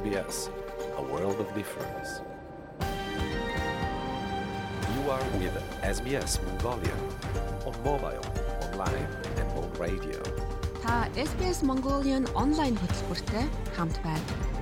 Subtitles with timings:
[0.00, 0.48] SBS,
[0.96, 2.20] a world of difference.
[4.94, 6.96] You are with SBS Mongolia
[7.66, 8.24] on mobile,
[8.66, 9.08] online
[9.38, 10.20] and on radio.
[10.82, 13.44] Та SBS Mongolian онлайн хөтөлбөртэй
[13.76, 14.59] хамт байна.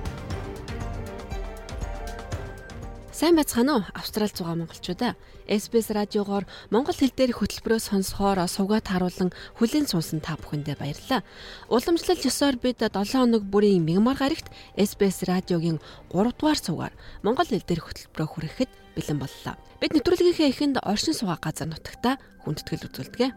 [3.20, 3.84] Сайн байцгаана уу?
[3.92, 5.12] Австралид байгаа монголчуудаа.
[5.44, 9.28] SBS радиогоор монгол хэл дээрх хөтөлбөрөө сонсохоор сувгаад харуулan
[9.60, 11.20] хүлээн суусан та бүхэндээ баярлалаа.
[11.68, 17.60] Уламжлал ёсоор бид 7 хоног бүрийн мягмар гарагт SBS радиогийн 3 дугаар сувгаар монгол хэл
[17.60, 19.54] дээрх хөтөлбөрөө хүрэхэд бэлэн боллоо.
[19.84, 22.16] Бид нэвтрүүлгийнхээ эхэнд оршин суугаа газар нутагта
[22.48, 23.36] хүндэтгэл үзүүлдэг.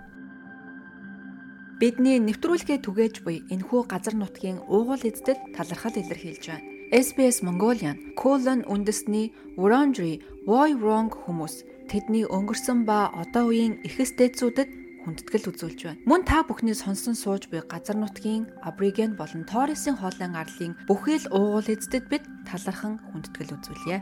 [1.84, 6.73] Бидний нэвтрүүлгээ түгээж буй энэхүү газар нутгийн уугуул эздэд талархал илэрхийлж байна.
[6.94, 14.70] SBS Mongolian colon үндэсний Wurundjeri Woi Wurrung хүмүүс тэдний өнгөрсөн ба одоо үеийн эхэс дээдсүүдэд
[15.02, 16.02] хүндэтгэл үзүүлж байна.
[16.06, 21.66] Мөн та бүхний сонсон сууж буй газар нутгийн Абориген болон Торресын хоолын арлын бүхэл уугуул
[21.66, 23.98] эздэд бид талархан хүндэтгэл үзүүлье.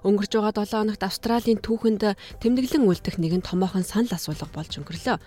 [0.00, 2.02] Өнгөрж байгаа 7 хоногт Австралийн түүхэнд
[2.40, 5.20] тэмдэглэн үлдэх нэгэн томоохон санал асуулга болж өнгөрлөө.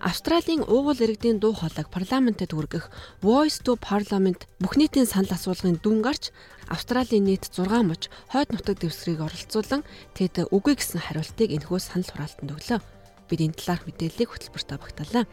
[0.00, 2.88] Австралийн уугуул иргэдийн дуу хоолойг парламентэд хүргэх
[3.20, 6.32] Voice to Parliament бүх нийтийн санал асуулгын дүн гарч
[6.72, 9.84] Австралийн нийт 6 муж хойд нутаг дэвсгэрийг оролцуулан
[10.16, 12.80] тэд үгүй гэсэн хариултыг энэхүү санал хураалтанд өглөө.
[13.28, 15.24] Бид энэ талаарх мэдээллийг хөтөлбөртөө багтаалаа.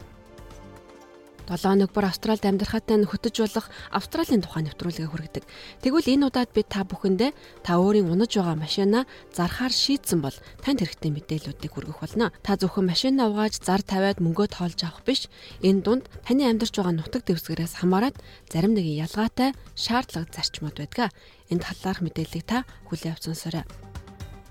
[1.50, 5.44] 7 хоног бүр Австралид амьдрахаатай нь хөтөж болох Австралийн тухай нэвтрүүлгээ хүргэдэг.
[5.82, 7.30] Тэгвэл энэ удаад би та бүхэндээ
[7.66, 9.04] та өөрийн унаж байгаа машинаа
[9.34, 12.30] зархаар шийдсэн бол танд хэрэгтэй мэдээллүүдийг хүргэх болно.
[12.46, 15.26] Та зөвхөн машинаа угааж зар тавиад мөнгөө тоолж авах биш.
[15.66, 21.10] Энэ дунд таны амьдарч байгаа нутаг дэвсгэрээс хамаарат зарим нэгэн ялгаатай шаардлага зарчмууд байдаг.
[21.50, 23.91] Энд талаарх мэдээллийг та хүлээн авч сонсоорой.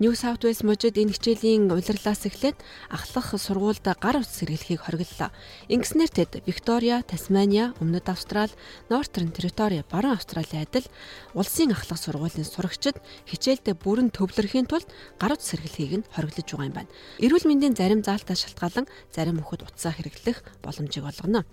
[0.02, 2.58] New South Wales мужид энэ хичээлийн улирлаас эхлээд
[2.90, 5.30] ахлах сургуульд гар ус сэргэлхийг хориглолоо.
[5.70, 8.50] Ингэснээр тэд Виктория, Тасмания, Өмнөд Австрали,
[8.90, 10.90] Northern Territory, Баруун Австралийн адил
[11.38, 12.98] улсын ахлах сургуулийн сурагчид
[13.30, 14.90] хичээлдээ бүрэн төвлөрөхийн тулд
[15.22, 16.94] гар ус сэргэлхийг нь хориглож байгаа юм байна.
[17.22, 21.46] Эрүүл мэндийн зарим заалтаас шалтгаалan зарим хүүхэд утсаа хэрэглэх боломжийг олгоно.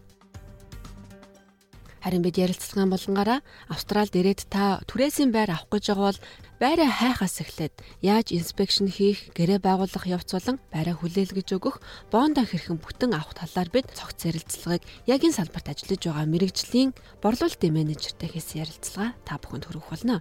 [1.98, 6.20] Харин бид ярилцлагын болгонгаараа Австралид ирээд та түрээсийн байр авах гэж байгаа бол
[6.58, 11.78] байраа хайхаас эхлээд яаж инспекшн хийх, гэрээ байгуулах явц болон байраа хүлээлгэж өгөх,
[12.10, 16.90] бондо хэрхэн бүтэн авах талаар бид цогц ярилцлагыг яг энэ салбарт ажиллаж байгаа мэрэгжлийн
[17.22, 20.18] борлуулалтын менежертэй хийсэн ярилцлага та бүхэнд хүргэх болно.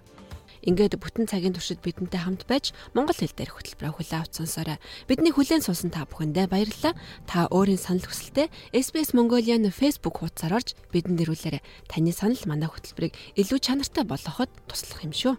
[0.62, 4.78] Ингээд бүтэн цагийн туршид бидэнтэй хамт байж монгол хэл дээрх хөтөлбөрөөр хүлээн авч сонсоорой.
[5.06, 6.98] Бидний хүлээн суусан та бүхэндээ баярлалаа.
[7.30, 11.62] Та өөрийн санал хүсэлтээ SBS Mongolian Facebook хуудасаар орж бидэнд дэрүүлээрэй.
[11.86, 15.38] Таны санал манай хөтөлбөрийг илүү чанартай болгоход туслах юм шүү.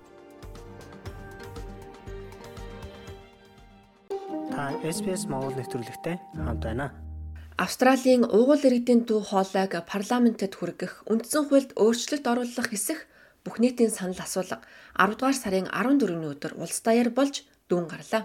[4.50, 6.90] Та SBS Монгол нэвтрүүлэгтэй хамт байна.
[7.58, 13.06] Австралийн уугуул иргэдийн дуу хоолойг парламентэд хүргэх үндсэн хуульд өөрчлөлт оруулах хэсэх
[13.46, 14.66] бүх нийтийн санал асуулга
[14.98, 18.24] 10 дугаар сарын 14-ний өдөр улс даяар болж дүүн гарлаа.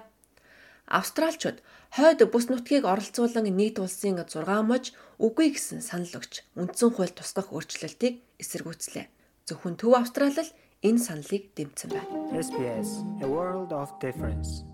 [0.88, 1.58] Австралчууд
[1.96, 7.52] хойд бүс нутгийг оролцуулан нийт улсын 6 мож үгүй гэсэн санал өгч үндсэн хууль тусгах
[7.52, 9.06] өөрчлөлтийг эсэргүүцлээ.
[9.44, 10.50] Зөвхөн Төв Австрал л
[10.88, 12.10] энэ саналыг дэмцсэн байна.
[12.32, 12.90] SBS
[13.24, 14.64] A World of Difference.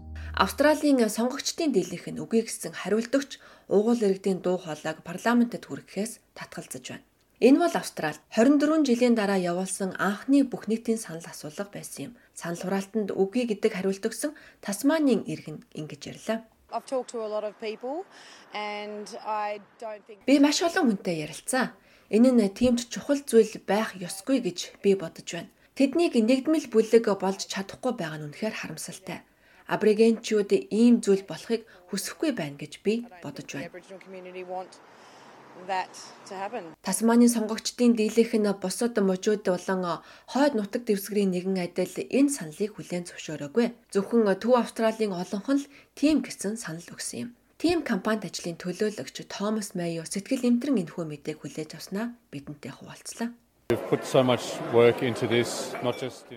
[0.40, 3.36] Австралийн сонгогчдын дийлэнх нь үгүй гэсэн хариултөгч
[3.68, 7.04] уугуул иргэдийн дуу хоолойг парламентэд хүргэхээс татгалзаж байна.
[7.44, 12.12] Энэ бол Австрал 24 жилийн дараа явуулсан анхны бүх нийтийн санал асуулга байсан юм.
[12.32, 14.32] Санал хураалтанд үгүй гэдэг хариулт өгсөн
[14.64, 16.38] Тасманийн иргэн ингэж ярьлаа.
[20.24, 21.76] Би маш олон хүнтэй ярилцсан.
[22.08, 25.52] Энэ нь тиймд чухал зүйл байх ёсгүй гэж би бодож байна.
[25.76, 29.20] Тэднийг нэгдмэл бүлэг болж чадахгүй байгаа нь үнэхээр харамсалтай.
[29.74, 33.70] Аборигенчүүд ийм зүйл болохыг хүсэхгүй байна гэж би бодож байна.
[36.86, 43.04] Тасманы сонгогчдын дийлэнх нь бусад мужууд болон хойд нутаг дэвсгэрийн нэгэн адил энэ саналыг хүлээн
[43.06, 43.66] зөвшөөрөөгүй.
[43.92, 47.30] Зөвхөн Төв Австралийн олонх нь тийм гэсэн санал өгсөн юм.
[47.60, 53.36] Тим компанид ажлын төлөөлөгч Томас Майо сэтгэл эмтрэн энэхүү мэдээг хүлээж авснаа бидэнтэй хуваалцлаа.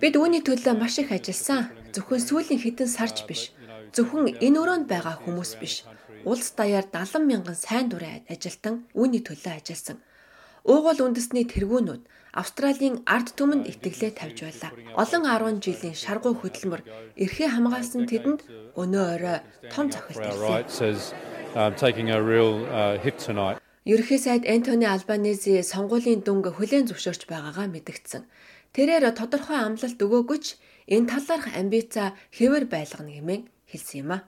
[0.03, 1.82] Бид үүний төлөө маш их ажилласан.
[1.93, 3.53] Зөвхөн сүүлийн хэдэн сарч биш.
[3.95, 5.85] Зөвхөн энэ өрөөнд байгаа хүмүүс биш
[6.25, 9.99] улс даяар 70 мянган сайн дурын ажилтан үүний төлөө ажилласан.
[10.63, 12.03] Уугуул үндэсний тэргүүнүүд
[12.33, 14.71] Австралийн ард түмэнд итгэлээ тавьж байлаа.
[14.95, 16.81] Олон 10 жилийн шаргуу хөдөлмөр
[17.19, 18.41] эрхээ хамгаалсан тэдэнд
[18.79, 19.37] өнөө орой
[19.69, 20.65] том цохилт ирсэн.
[23.85, 28.23] Ерхий сайд Энтони Албанези сонгуулийн дүнг хүлээн зөвшөөрч байгаагаа мэдгдсэн.
[28.71, 30.55] Тэрээр тодорхой амлалт өгөөгүй ч
[30.87, 34.19] энэ талаарх амбица хэвээр байлгана хэмээн хэлсэн юм а.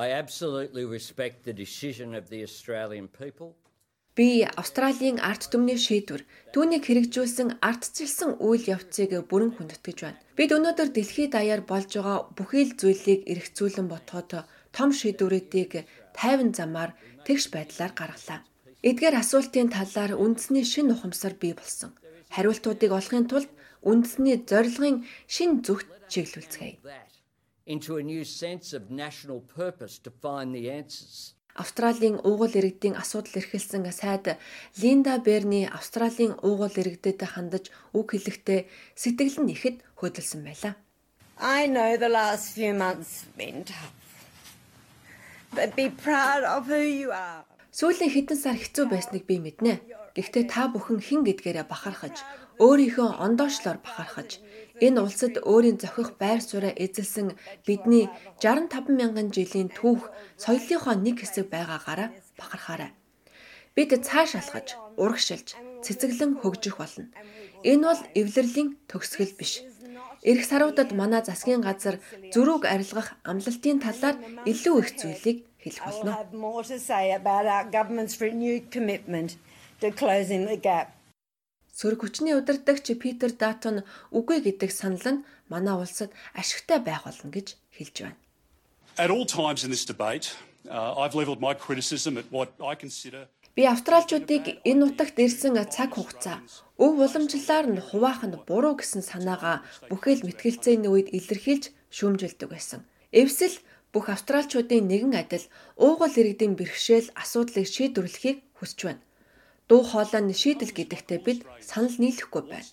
[0.00, 3.52] I absolutely respect the decision of the Australian people.
[4.18, 10.20] Би Австралийн арт түмний шийдвэр түүнийг хэрэгжүүлсэн ардчилсан үйл явцыг бүрэн хүндэтгэж байна.
[10.34, 14.44] Бид өнөөдөр дэлхийд даяар болж байгаа бүхий л зүйлийг эргцүүлэн ботход
[14.76, 15.86] том шийдвэрүүдийг
[16.18, 16.90] тайван замаар
[17.22, 18.40] тэгш байдлаар гаргалаа.
[18.82, 21.94] Эдгээр асуултын талаар үндэсний шин ухамсар бий болсон.
[22.34, 23.50] Хариултуудыг олохын тулд
[23.86, 26.76] үндэсний зорилгын шин зүгт чиглүүлцгээе.
[27.66, 31.34] into a new sense of national purpose to find the answers.
[31.62, 34.38] Австралийн уугуул иргэдийн асуудал эрхэлсэн сайд
[34.80, 37.64] Линда Берни Австралийн уугуул иргэдэд хандаж
[37.98, 38.60] үг хэлэхдээ
[39.02, 40.74] сэтгэл нь ихэд хөдөлсөн байлаа.
[41.38, 43.94] I know the last few months have been tough.
[45.56, 47.42] But be proud of who you are.
[47.74, 49.74] Сүүлийн хэдэн сар хэцүү байсныг би мэднэ.
[50.14, 52.16] Гэхдээ та бүхэн хэн гэдгээрээ бахархаж,
[52.62, 54.42] өөрийнхөө ондоошлоор бахархаж,
[54.86, 57.36] энэ улсад өөрийн зохих байр сууриа эзэлсэн
[57.66, 58.08] бидний
[58.40, 60.08] 65 мянган жилийн түүх
[60.40, 62.08] соёлынхоо нэг хэсэг байгаагаараа
[62.40, 62.90] бахархаарай.
[63.76, 64.68] Бид цааш алхаж,
[65.02, 65.48] урагшилж,
[65.84, 67.08] цэцэглэн хөгжих болно.
[67.62, 69.62] Энэ бол эвлэрлийн төгсгөл биш.
[70.24, 71.96] Ирэх саруудад манай засгийн газар
[72.32, 74.16] зөрүүг арилгах амлалтын талаар
[74.50, 76.12] илүү их зүйлийг хэлэх болно.
[79.80, 80.99] to closing the gap.
[81.80, 83.80] Сөрөг хүчний удирдагч Питер Датон
[84.12, 88.20] үгүй гэдэг санал нь манай улсад ашигтай байх болно гэж хэлж байна.
[89.00, 90.36] At all times in this debate,
[90.68, 95.96] uh, I've levelled my criticism at what I consider Би австралчуудыг энэ нутагт ирсэн цаг
[95.96, 96.38] хугацаа
[96.84, 101.64] өв уламжлалаар нь хуваах нь буруу гэсэн санаагаа бүхэл мэтгэлцээний үед илэрхийлж
[101.96, 102.80] шүүмжилдэг байсан.
[103.10, 103.56] Эвсэл
[103.92, 105.44] бүх австралчуудын нэгэн адил
[105.80, 109.02] уугуул иргэдийн бэрхшээл асуудлыг шийдвэрлэхийг хүсэж байна.
[109.70, 112.66] Дуу хоолой нь шийдэл гэдэгтээ бид санал нийлэхгүй байна.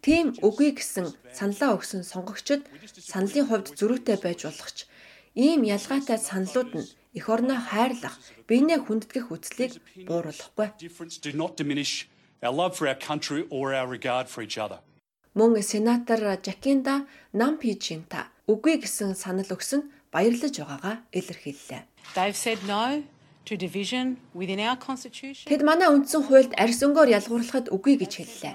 [0.00, 2.64] Тийм үгүй гэсэн саналаа өгсөн сонгогчид
[2.96, 4.88] саналын хувьд зөрүүтэй байж болох ч
[5.36, 8.16] ийм ялгаатай саналууд нь эх орноо хайрлах,
[8.48, 9.76] биенээ хүндэтгэх үслийг
[10.08, 10.68] бууруулахгүй.
[15.36, 16.94] Мөн сенатор Жакинда
[17.36, 21.82] Нампижинта үгүй гэсэн санал өгсөн баярлаж байгаагаа илэрхийллээ.
[22.16, 23.04] They've said no
[25.48, 28.54] Тэд манай үндсэн хуульд арьс өнгөөр ялгуурлахад үгүй гэж хэллээ.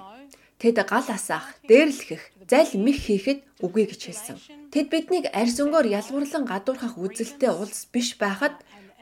[0.62, 4.38] Тэд гал асаах, дээрлэхэх, зал мих хийхэд үгүй гэж хэлсэн.
[4.72, 8.56] Тэд биднийг арьс өнгөөр ялгуурлан гадуурхах үзэлтэй улс биш байхад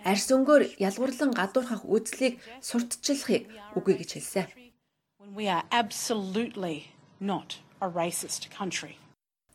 [0.03, 3.43] арьс өнгөөр ялгуурлан гадуурхах үзлийг сурталчлахыг
[3.77, 4.47] үгүй гэж хэлсэн.
[5.35, 6.89] We are absolutely
[7.19, 9.00] not a racist country.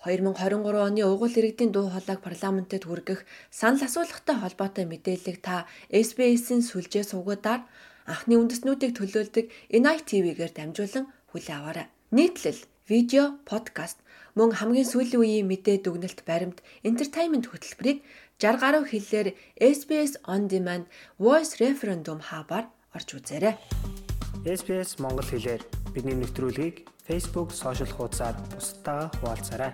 [0.06, 7.05] 2023 оны угуул иргэдийн дуу хоолойг парламентэд хүргэх санал асуулгатай холбоотой мэдээллийг та SBS-ийн сүлжээ
[7.11, 7.67] сувгуудаар
[8.06, 11.87] анхны үндэснүүдийг төлөөлдөг Inai TV-гээр дамжуулан хүлээн аваарай.
[12.14, 13.99] Нийтлэл, видео, подкаст
[14.38, 18.06] мөн хамгийн сүүлийн үеийн мэдээ дүгнэлт баримт, entertainment хөтөлбөрийг
[18.38, 19.29] 60 гаруй хэллээр
[19.59, 20.87] SBS On Demand
[21.19, 23.56] Voice Referendum хабаар орж үзээрэй.
[24.44, 25.62] SBS Монгол хэлээр
[25.97, 29.73] бидний нэвтрүүлгийг Facebook сошиал хуудасаар бусдаа хуваалцаарай.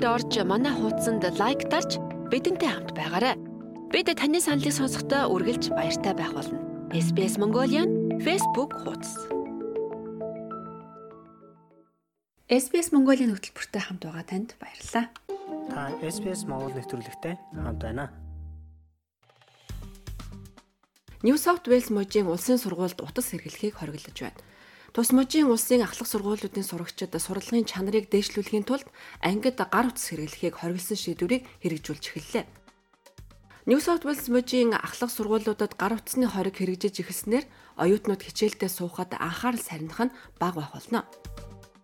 [0.00, 2.00] Facebook-ээр орж манай хуудсанд лайк дарж
[2.32, 3.36] бидэнтэй хамт байгаарай.
[3.92, 6.56] Бид таны саналыг сонсохдоо үргэлж баяртай байх болно.
[6.88, 9.12] SBS Mongolian Facebook хуудас.
[12.48, 15.04] SBS Mongolian хөтөлбөртэй хамт байгаа танд баярлалаа.
[15.68, 18.08] Та SBS Монгол нэвтрүүлэгтэй хамт байна.
[21.20, 24.40] New South Wales мужийн улсын сургуульд утас хэрэглэхийг хориглож байна.
[24.90, 28.90] Тус мужийн улсын ахлах сургуулиудын сурагчид сурлагын чанарыг дээшлүүлэхийн тулд
[29.22, 32.44] ангид гар утас хэрэглэхийг хориглосон шийдвэрийг хэрэгжүүлж эхэллээ.
[33.70, 37.46] New South Wales мужийн ахлах сургуулиудад гар утасны хориг хэрэгжиж эхэлснээр
[37.78, 41.06] оюутнууд хичээлдээ суухад анхаарал сарних нь бага байх болно.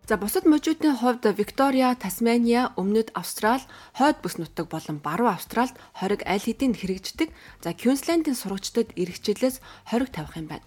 [0.06, 3.58] За бусад мужуудын хувьд Виктория, Тасмания, Өмнөд Австрал,
[3.98, 7.34] Хойд бүс нутаг болон Баруун Австралд хориг аль хэдийн хэрэгждэг.
[7.58, 9.58] За Квинслендийн сурагчдад эргэжлээс
[9.90, 10.62] хориг тавих юм байна.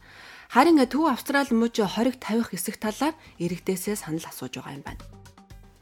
[0.49, 5.18] Харин Төв Австрали мужи хориг тавих хэсэг талаар иргэдээсээ санал асууж байгаа юм байна.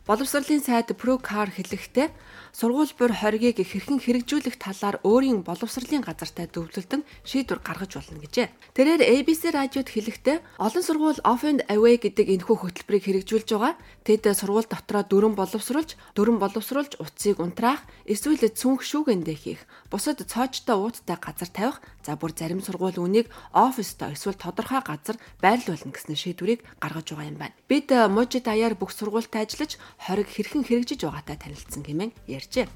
[0.07, 2.07] Боловсролын сайд Procar хэлэхдээ
[2.55, 8.47] сургууль бүр хоригийг хэрхэн хэрэгжүүлэх талаар өөрийн боловсролын газартай зөвлөлдөн шийдвэр гаргаж болно гэжээ.
[8.71, 13.75] Тэрээр ABC радиод хэлэхдээ олон сургууль Off and Away гэдэг энэхүү хөтөлбөрийг хэрэгжүүлж байгаа.
[14.07, 19.61] Тэд сургууль дотроо дөрөн боловсруулж, дөрөн боловсруулж утсыг унтраах, эсвэл цүнх шүүгэндээ хийх,
[19.91, 25.91] бусад цоочтой ууттай газар тавих, за бүр зарим сургууль үнийг оффистой эсвэл тодорхой газар байрлуулна
[25.91, 27.55] гэсэн шийдвэрийг гаргаж байгаа юм байна.
[27.67, 32.67] Бид мужид даяар бүх сургуультай ажиллаж хориг хэрхэн хэрэгжиж байгаатай танилцсан хэмээн ярьжээ.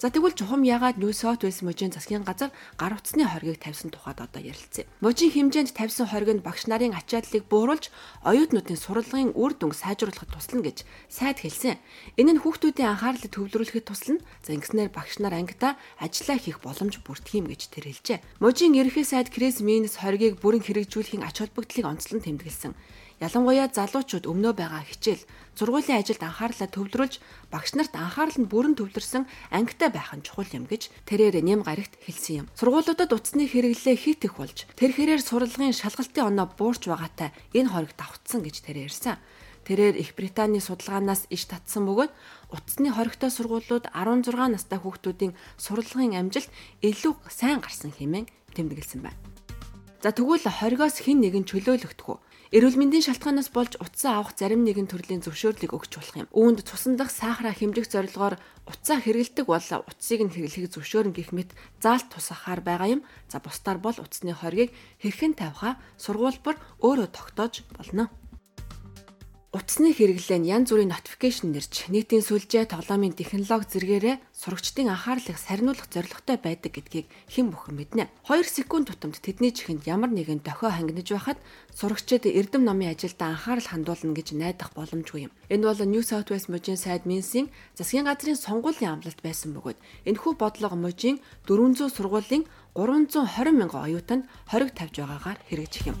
[0.00, 2.48] За тэгвэл чухам яагаад New South Wales мужийн засгийн газар
[2.80, 4.88] гар утасны хоргийг тавьсан тухайд одоо ярилцъя.
[5.04, 7.92] Мужийн хэмжээнд тавьсан хориг нь багш нарын ачааллыг бууруулж
[8.24, 11.76] оюутнуудын сурлагын үр дүнг сайжруулахад туслана гэж сайд хэлсэн.
[12.16, 14.24] Энэ нь хүүхдүүдийн анхаарлыг төвлөрүүлэхэд туслана.
[14.40, 18.40] За ингэснээр багш нар ангидаа ажиллаа хийх боломж бүрдэх юм гэж тэр хэлжээ.
[18.40, 22.72] Мужийн ерөнхий сайд Крис Минс хоригийг бүрэн хэрэгжүүлэхийн ач холбогдлыг онцлон тэмдэглэсэн.
[23.20, 27.14] Ялангуяа залуучууд өмнөө байгаа хичээл, сургуулийн ажилд анхаарлаа төвлөрүүлж
[27.52, 32.00] багш нарт анхаарал нь бүрэн төвлөрсөн ангитай байх нь чухал юм гэж тэрээр нэм гарагт
[32.00, 32.46] хэлсэн юм.
[32.56, 37.92] Сургуулиудад утасны хэрэглээ хит их болж тэр хэрээр сурлагын шалгалтын оноо буурч байгаатай энэ хориг
[37.92, 39.20] давтсан гэж тэрээр ярьсан.
[39.68, 42.12] Тэрээр Их Британий судалгаанаас иш татсан бөгөөд
[42.48, 46.48] утасны хоригтой сургуулиуд 16 настай хүүхдүүдийн сурлагын амжилт
[46.80, 48.24] илүү сайн гарсан хэмээн
[48.56, 49.20] тэмдэглэсэн байна.
[50.00, 52.18] За тэгвэл хоригоос хэн нэгэн чөлөөлөгдөх үү?
[52.50, 56.26] Эрүүл мэндийн шалтгаанаас болж утсаа авах зарим нэгэн төрлийн зөвшөөрлийг өгч болох юм.
[56.34, 61.54] Үүнд цусан дах сахара хэмжих зорилгоор утсаа хэрэгэлдэг бол утсыг нь хэрэглэхийг зөвшөөрнө гэх мэт
[61.78, 63.06] заалт тусахаар байгаа юм.
[63.30, 68.10] За бусдаар бол утасны хоргийг хэрхэн тавихаа сургуулбар өөрөө тогтоож болно.
[69.50, 75.90] Утасны хэрэглээ нь янз бүрийн notification нэрч нийтийн сүлжээ тоглоомын технологи зэргээрээ сурагчдын анхаарлыг сарниулах
[75.90, 78.14] зорилготой байдаг гэдгийг хэн бүхэн мэднэ.
[78.30, 81.42] 2 секунд тутамд тэдний чихэнд ямар нэгэн дохио хангиж байхад
[81.74, 85.34] сурагчид эрдэм номын ажилдаа анхаарал хандуулна гэж найдах боломжгүй юм.
[85.50, 90.32] Энэ бол New South Wales мужийн сайд Минсийн засгийн газрын сонгуулийн амлалт байсан бөгөөд энэхүү
[90.38, 91.18] бодлого мужийн
[91.50, 92.46] 400 сургуулийн
[92.78, 95.98] 320 мянган оюутанд хориг тавьж байгаагаар хэрэгжих юм.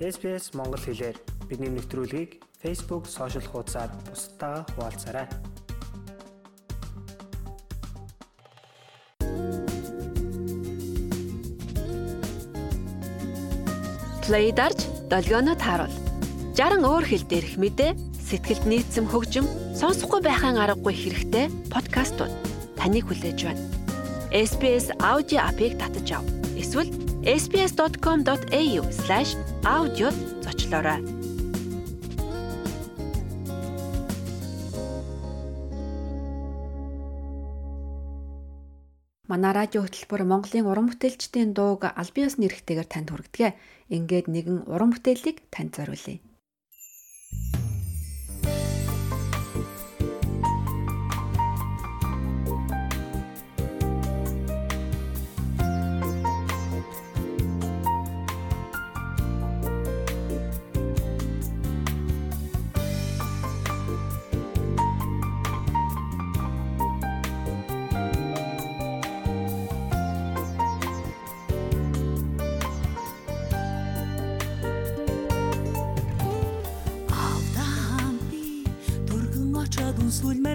[0.00, 5.30] SBS Монгол хэлээр бидний нэвтрүүлгийг Facebook сошиал хуудасаар бусдаа хуваалцаарай.
[14.26, 15.94] Play дарж долгионо тааруул.
[16.58, 17.94] 60 өөр хэл дээрх мэдээ
[18.26, 19.46] сэтгэлд нийцэм хөгжим
[19.78, 22.34] сонсохгүй байхын аргагүй хэрэгтэй подкастууд
[22.74, 23.62] таныг хүлээж байна.
[24.34, 26.26] SBS аудио апыг татаж ав.
[26.58, 26.90] Эсвэл
[27.22, 30.10] sbs.com.au/audio
[30.42, 31.15] зочлоорой.
[39.26, 43.58] Манай радио хөтөлбөр Монголын уран бүтээлчдийн дууг аль биесны эрхтэйгээр танд хүргэдэг.
[43.90, 46.22] Ингээд нэгэн уран бүтээлийг танд зориулъя.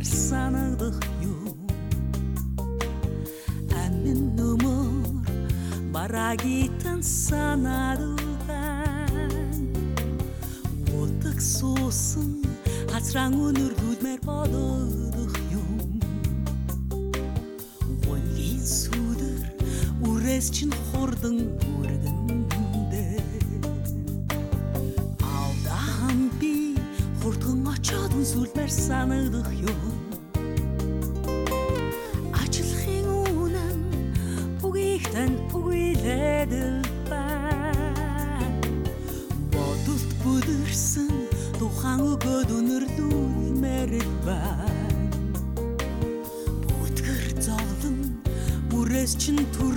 [0.01, 1.53] Үнсүүлмээр санагдах юу?
[3.85, 5.29] Амин нөмөр
[5.93, 8.49] барагитан санадултан
[11.01, 12.41] утак суусан
[12.91, 16.01] хацраан өнөрлүүлмээр бодох юм
[18.05, 19.41] гонгийн сүдэр
[20.09, 22.40] үрээс чин хурдан бүргэндэ
[28.21, 29.81] үнсүүлмээр санагдах юм.
[32.37, 33.79] Ажлахын үнэн
[34.61, 38.45] үгийхтэн үгийлэдэл байна
[39.49, 41.09] Бодолт бүдэрсэн
[41.57, 45.09] тухайн өгөөд өнөрлүүлмээр байна
[46.69, 48.21] Бүтгэр зовлон
[48.69, 49.70] бүрээс чин түргэн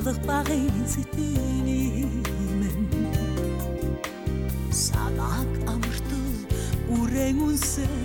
[0.00, 2.80] нялах багын сэтгэлимэн
[4.72, 6.36] Санаг амртал
[6.96, 7.99] үрэн үнсэж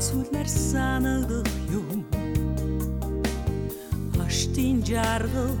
[0.00, 2.00] үнсүүлмээр санагдах юм
[4.16, 5.60] Хаштын жаргалд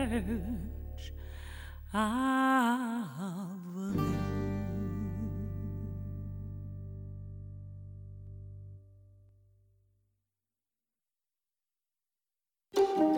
[0.06, 1.12] church
[1.94, 2.06] of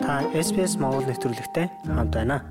[0.01, 2.41] Та SPS Монгол нэвтрүүлэгтэй хамт байна.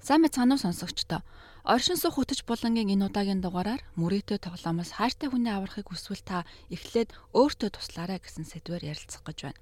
[0.00, 1.20] Сайн мэцхан уу сонсогчдоо.
[1.68, 7.12] Оршин суух хөтөч булангийн энэ удаагийн дугаараар мөрөөдөө тоглоомоос хайртай хүний аврахыг хүсвэл та эхлээд
[7.36, 9.60] өөртөө туслаарай гэсэн сэдвээр ярилцах гэж байна.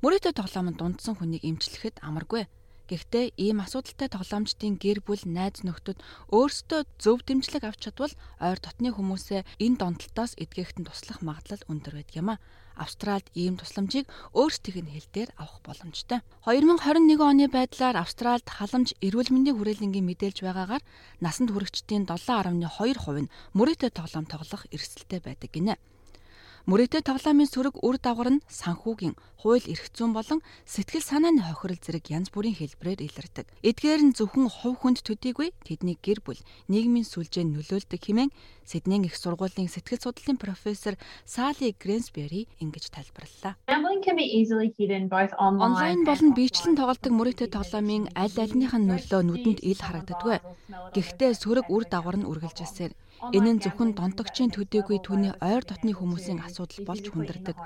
[0.00, 2.48] Мөрөөдөө тоглоомонд дундсан хүнийг эмчлэхэд амаргүй.
[2.88, 6.00] Гэхдээ ийм асуудалтай тоглоомчдын гэр бүл найз нөхдөд
[6.32, 12.16] өөрсдөө зөв дэмжлэг авч чадвал ойр дотны хүмүүсээ энэ донтолтоос эдгэхтэн туслах магадлал өндөр байдаг
[12.16, 12.40] юм а.
[12.80, 16.24] Австралид ийм тусламжийг өөрсдийнх нь хэл дээр авах боломжтой.
[16.48, 20.82] 2021 оны байдлаар Австралид халамж эрүүл мэндийн хүрээлэнгийн мэдээлж байгаагаар
[21.20, 22.56] насанд хүрэгчдийн 7.2%
[23.20, 25.76] нь мөрөөдөө тоглоом тоглох эрсдэлтэй байдаг гинэ.
[26.70, 30.38] Мөрөөдөө тоглоомын сөрөг үр дагавар нь санхүүгийн, хууль эрх зүйн болон
[30.70, 33.50] сэтгэл санааны хохирол зэрэг янз бүрийн хэлбэрээр илэрдэг.
[33.66, 36.38] Эдгээр нь зөвхөн хувь хүнд төдийгүй тэдний гэр бүл,
[36.70, 38.30] нийгмийн сүлжээнд нөлөөлдөг хэмээн
[38.70, 40.94] Сиднейн их сургуулийн сэтгэл судлалын профессор
[41.26, 43.58] Сали Грэнсбери ингэж тайлбарллаа.
[43.66, 44.06] Онлайн
[46.06, 50.38] болон биечлэн тоглодог мөрөөдөө тоглоомын аль альных нь нөлөө нүдэнд ил харагддаггүй.
[50.94, 52.94] Гэхдээ сөрөг үр дагавар нь үргэлжилсээр
[53.36, 57.56] Энэ нь зөвхөн донтогчийн төдийгүй түүний ойр дотны хүмүүсийн асуудал болж хүндэрдэг.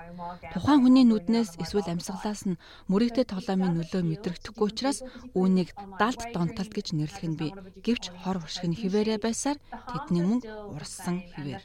[0.50, 4.98] Тухайн хүний нүднээс эсвэл амьсгалаас нь мөрөгтэй тоглоомын нөлөө мэдрэгдэхгүй учраас
[5.38, 5.70] үүнийг
[6.02, 7.52] далд донтолт гэж нэрлэх нь бий.
[7.86, 9.62] Гэвч хор уршиг нь хിവэрэ байсаар
[9.94, 11.62] тэдний мөнгө урссан хിവэр.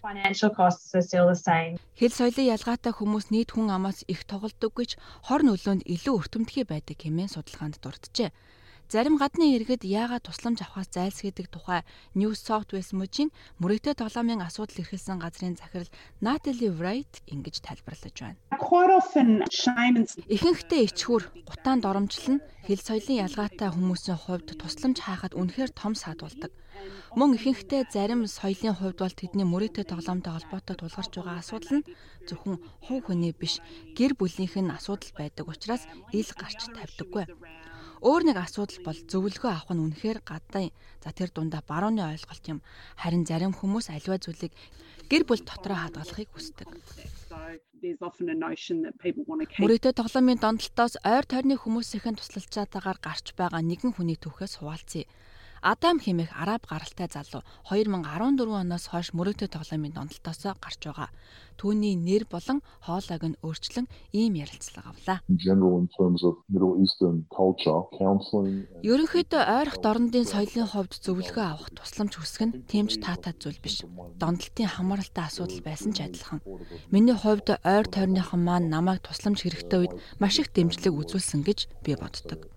[1.97, 6.97] Хэл соёлын ялгаатай хүмүүс нийт хүн амаас их тоглодог гэж хор нөлөөнд илүү өртөмтгий байдаг
[7.01, 8.29] хэмээн судалгаанд дурджээ.
[8.89, 11.85] Зарим гадны иргэд яагаад тусламж авахаас зайлсхийдэг тухай
[12.17, 13.29] New South Wales мужийн
[13.61, 15.93] мөрөгтэй тоглоомын асуудал эрхэлсэн газрын захирал
[16.25, 18.41] Natalie Wright ингэж тайлбарлаж байна.
[20.25, 26.49] Ихэнхдээ ичхүр, гутаан доромжлол нь хэл соёлын ялгаатай хүмүүсийн хувьд тусламж хаахад үнэхээр том саадуулдаг.
[27.13, 31.87] Мөн ихэнхдээ зарим соёлын хувьд бол тэдний мөрөөдөө тоглоомтой холбоотой тулгарч байгаа асуудал нь
[32.25, 32.57] зөвхөн
[32.89, 33.61] хувь хүний биш
[33.93, 37.25] гэр бүлийнх нь асуудал байдаг учраас ил гарч тавьдаггүй.
[37.99, 40.71] Өөр нэг асуудал бол зөвлөгөө авах нь үнэхээр гадаа.
[41.03, 42.59] За тэр дундаа барууны ойлголт юм.
[42.95, 44.55] Харин зарим хүмүүс аливаа зүйлийг
[45.11, 46.67] гэр бүл дотроо хадгалахыг хүсдэг.
[49.59, 55.07] Мөрөөдөө тоглоомын донтолтоос ойр тойрны хүмүүсийн туслалцаатаагаар гарч байгаа нэгэн хүний түүхээс хуваалцъя.
[55.61, 61.11] Адам хэмээх араб гаралтай залуу 2014 оноос хойш мөрөөдөө тоглоомын донтолтоос гарч байгаа.
[61.59, 65.19] Түүний нэр болон хоолойг нь өөрчлөн ийм ярилцлага авлаа.
[68.79, 73.83] Ерөнхийдөө ойрох дорнодын соёлын хувьд зөвлөгөө авах тусламж хүсэх нь тэмч таатай зүйл биш.
[74.15, 76.39] Донтолтын хамааралтай асуудал байсан ч адилхан.
[76.95, 79.93] Миний хувьд ойр тойрныхан маань намайг тусламж хэрэгтэй үед
[80.23, 82.47] маш их дэмжлэг үзүүлсэн гэж би боддог.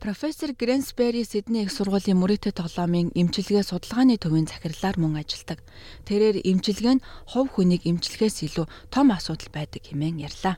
[0.00, 5.60] Профессор Грэнсбери Сидней их сургуулийн мөрөөдөө тоглоомын эмчилгээ судалгааны төвийн захирлаар мөн ажилладаг.
[6.08, 10.56] Тэрээр эмчилгээ нь хувь хүнийг эмчлэхээс илүү том асуудал байдаг хэмээн ярьлаа.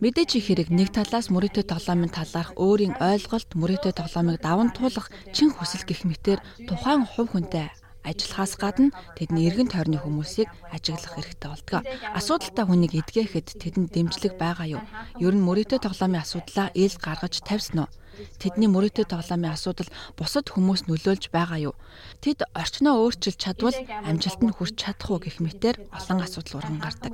[0.00, 5.52] Мэдээж их хэрэг нэг талаас мөрөөдөө тоглоомын талаарх өөрийн ойлголт мөрөөдөө тоглоомыг даван туулах чин
[5.52, 7.68] хүсэл гэх мэтэр тухайн хувь хүнтэй
[8.04, 11.82] ажиллахаас гадна тэдний эргэн тойрны хүмүүсийг ажиглах хэрэгтэй болдог.
[12.12, 14.82] Асуудалтай хүнийг эдгээхэд тэдэнд дэмжлэг байгаа юу?
[15.18, 17.90] Ер нь мөрөөдөө тоглоомын асуудлаа ил гаргаж тавьсан уу?
[18.38, 21.74] Тэдний мөрөөдөө тоглоомын асуудал бусад хүмүүс нөлөөлж байгаа юу?
[22.22, 23.74] Тэд орчноо өөрчилж чадвал
[24.06, 27.10] амжилтанд хүрч чадах уу гэх мэтэр олон асуудал урган гардаг.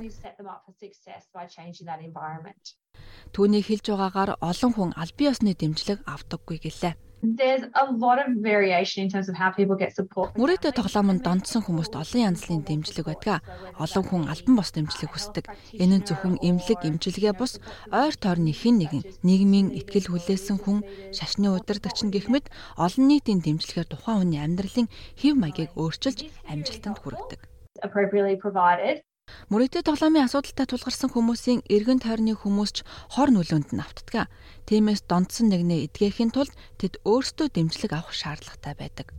[3.33, 6.93] Түүний хэлж байгаагаар олон хүн аль бие усны дэмжлэг авдаггүй гэлээ.
[7.21, 10.33] There's a lot of variation in terms of how people get support.
[10.41, 13.45] Мөрөөдөө тоглоомонд донтсон хүмүүст олон янзлын дэмжлэг байдаг.
[13.77, 15.45] Олон хүн албан бос дэмжлэг хүсдэг.
[15.77, 17.61] Энэ нь зөвхөн эмнэлэг, эмчилгээ бус
[17.93, 20.81] ойр тойрны хэн нэгэн нийгмийн ихтгэл хүлээсэн хүн,
[21.13, 22.49] шашны удирдагч нь гэх мэт
[22.81, 24.89] олон нийтийн дэмжлэгээр тухайн хүний амьдралын
[25.21, 29.01] хэв маягийг өөрчилж амжилтанд хүргэдэг appropriately provided
[29.47, 34.27] Мөрөгтэй тоглоомын асуудалтай тулгарсан хүмүүсийн эргэн тойрны хүмүүст ч хор нөлөөнд нь автдаг.
[34.71, 39.11] Тиймээс донтсон нэгнээ эдгээхийн тулд тэд өөрсдөө дэмжлэг авах шаардлагатай байдаг.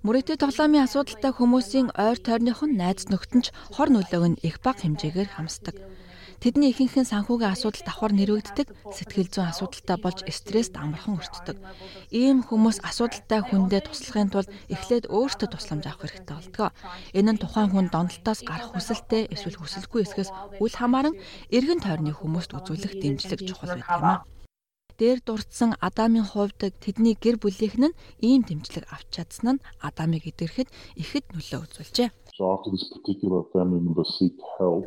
[0.00, 5.28] Мөрөгтэй тоглоомын асуудалтай хүмүүсийн ойр тойрных нь найз нөхдөнд хор нөлөөг нь их бага хэмжээгээр
[5.28, 5.76] хамсдаг.
[6.40, 11.56] Тэдний ихэнх нь санхүүгийн асуудал давхар нэрвэгддэг, сэтгэл зүйн асуудалтай болж стресст амархан өртдөг.
[12.08, 16.72] Ийм хүмүүс асуудалтай хүндээ туслахын тулд эхлээд өөртөө тусламж авах хэрэгтэй болдог.
[17.12, 20.30] Энэ нь тухайн хүн донтолтоос гарах хүсэлтэй эсвэл хүсэлгүй эсгээс
[20.64, 21.20] үл хамааран
[21.52, 24.24] эргэн тойрны хүмүүст үзүүлэх дэмжлэг чухал байдаг юм а
[25.00, 30.68] дээр дурдсан Адамын хувьд тэдний гэр бүлийнх нь ийм дэмжлэг авч чадсан нь Адамыг идэрхэд
[31.00, 32.08] ихэд нөлөө үзүүлжээ.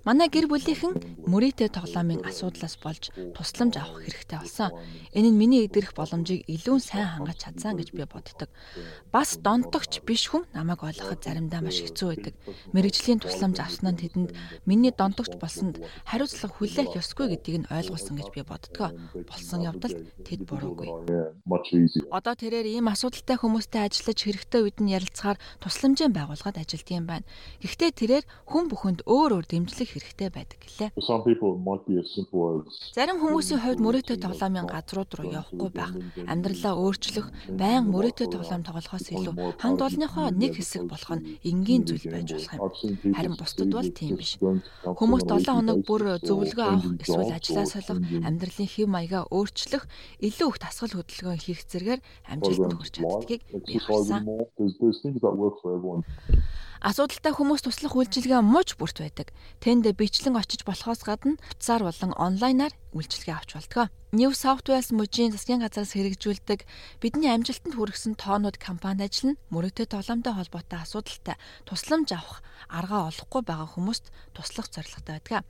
[0.04, 0.94] Манай гэр бүлийнхэн
[1.30, 4.74] мөрөөдөө тоглоомын асуудлаас болж тусламж авах хэрэгтэй болсон.
[5.13, 8.50] Энэ нь миний идэрх боломжийг илүү сайн хангаж чадсан гэж би боддог.
[9.13, 12.34] Бас донтогч биш хүн намайг ойлгоход заримдаа маш хэцүү байдаг.
[12.74, 14.34] Мэргэжлийн тусламж авсан нь тэдэнд
[14.66, 15.78] миний донтогч болсонд
[16.10, 18.98] хариуцлага хүлээх ёсгүй гэдгийг нь ойлгуулсан гэж би боддгоо.
[19.30, 20.89] Болсон явдалд тэд буруугүй.
[22.10, 27.26] Одоо тэрээр ийм асуудалтай хүмүүстэй ажиллаж хэрэгтэй үед нь ярилцахаар тусламжийн байгууллагад ажилтдаг юм байна.
[27.64, 30.90] Гэхдээ тэрээр хүн бүхэнд өөр өөр дэмжлэг хэрэгтэй байдаг гэлээ.
[32.94, 35.94] Зарим хүмүүсийн хувьд мөрөөдөө тоглоомын газрууд руу явахгүй байх,
[36.28, 42.08] амьдралаа өөрчлөх, байн мөрөөдөө тоглоом тоглохоос илүү ханд олонныхоо нэг хэсэг болох нь энгийн зүйл
[42.12, 43.16] байж болох юм.
[43.16, 44.38] Харин бусдад бол тийм биш.
[44.84, 47.90] Хүмүүс 7 хоног бүр зөвлөгөө авах эсвэл ажлаа солих,
[48.28, 49.84] амьдралын хэв маягаа өөрчлөх,
[50.22, 54.28] илүү их тасгал хөдөлгөөн хийх зэргээр амжилтанд хүрч чаддгийг би харсан.
[56.84, 59.32] Асуудалтай хүмүүс туслах үйлчилгээ мууч бүрт байдаг.
[59.63, 63.88] Тэнд бичлэн очиж болохоос гадна утсаар болон онлайнаар үйлчилгээ авч болтгоо.
[64.12, 66.67] New South Wales мужийн засгийн газраас хэрэгжүүлдэг
[67.00, 73.41] бидний амжилтанд хүргэсэн тоонууд кампани ажил нь мөрөөдөө тоглоомтой холбоотой асуудалтай тусламж авах аргаа олохгүй
[73.48, 75.48] байгаа хүмүүст туслах зорилготой байдаг.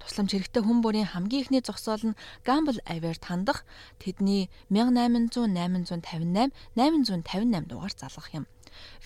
[0.00, 3.68] Тусламж хэрэгтэй хүн бүрийн хамгийн ихний зогсоол нь Gamble Aware хандах
[4.00, 8.48] тэдний 1800 858 858 дугаар залгах юм.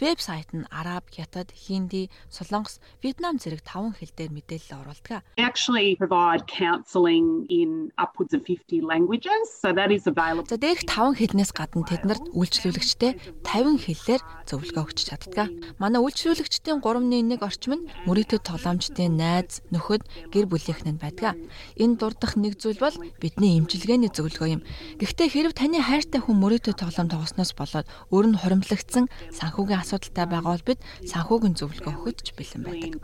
[0.01, 5.23] Вебсайт нь араб, хятад, хинди, солонгос, вьетнам зэрэг таван хэл дээр мэдээлэл оруулдаг.
[5.39, 9.49] Actually provide counselling in upwards of 50 languages.
[9.63, 10.49] So that is available.
[10.51, 15.49] За дээрх таван хэлнээс гадна тэднэрт үйлчлүүлэгчтэй 50 хэллэр зөвлөгөө өгч чаддаг.
[15.81, 21.39] Манай үйлчлүүлэгчдийн 3.1 орчим нь мөрөөдө тоглоомчдын найз, нөхөд, гэр бүлийнхэн байдаг.
[21.81, 24.63] Энэ дурдах нэг зүйл бол бидний эмчилгээний зөвлөгөө юм.
[25.01, 29.09] Гэхдээ хэрв таны хайртай хүн мөрөөдө тоглоом тоглосноос болоод өөр нь хуримтлагдсан
[29.55, 32.99] санхүүгийн асуудалтай байгаа бол бид санхүүгийн зөвлөгөө өгөхөд бэлэн байдаг.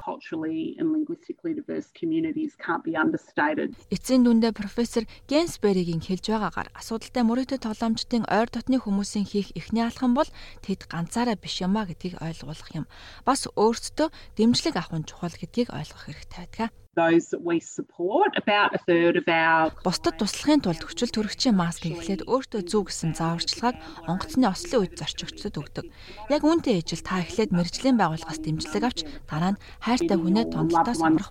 [3.94, 10.18] Эцсийн дүндээ профессор Генсберигийн хэлж байгаагаар асуудалтай мөрөөдө тоглоомчдын ойр дотны хүмүүсийн хийх эхний алхам
[10.18, 10.30] бол
[10.66, 12.90] тэд ганцаараа биш юмаа гэдгийг ойлгуулах юм.
[13.22, 18.74] Бас өөрсдөө дэмжлэг авах нь чухал гэдгийг ойлгох хэрэгтэй байдаг those that we support about
[18.74, 23.76] a third of our Бусдад туслахын тулд хүчил төрөгчийн маскыг эхлээд өөртөө зөв гэсэн зааварчилгааг
[24.10, 25.86] онгоцны ослын үед зорчигчдод өгдөг.
[26.34, 28.98] Яг үүнтэй ижил та эхлээд мэрэгжлийн байгууллагаас дэмжлэг авч
[29.30, 31.30] дараа нь хайртай хүнээ тонолтоос амрах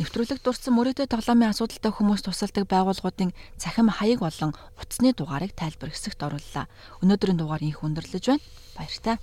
[0.00, 6.24] Нэвтрүүлэг дурсан мөрөөдөө тоглоомын асуудалтай хүмүүс тусалдаг байгууллагуудын цахим хаяг болон утасны дугаарыг тайлбар хэсэгт
[6.24, 6.64] орууллаа.
[7.04, 8.44] Өнөөдрийн дугаар инх өндөрлөж байна.
[8.72, 9.20] Баяртай.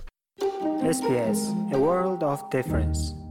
[0.60, 3.29] SBS A World of Difference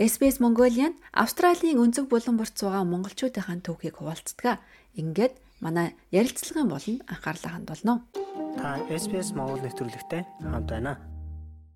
[0.00, 4.56] SBS Mongolian Австралийн өнцөг булан бурц байгаа монголчуудын түүхийг хуваалцдаг.
[4.96, 8.08] Ингээд манай ярилцлагын болонд анхаарлаа хандуулно.
[8.56, 11.09] Та SBS Монгол нэвтрүүлэгтэй хамт байна.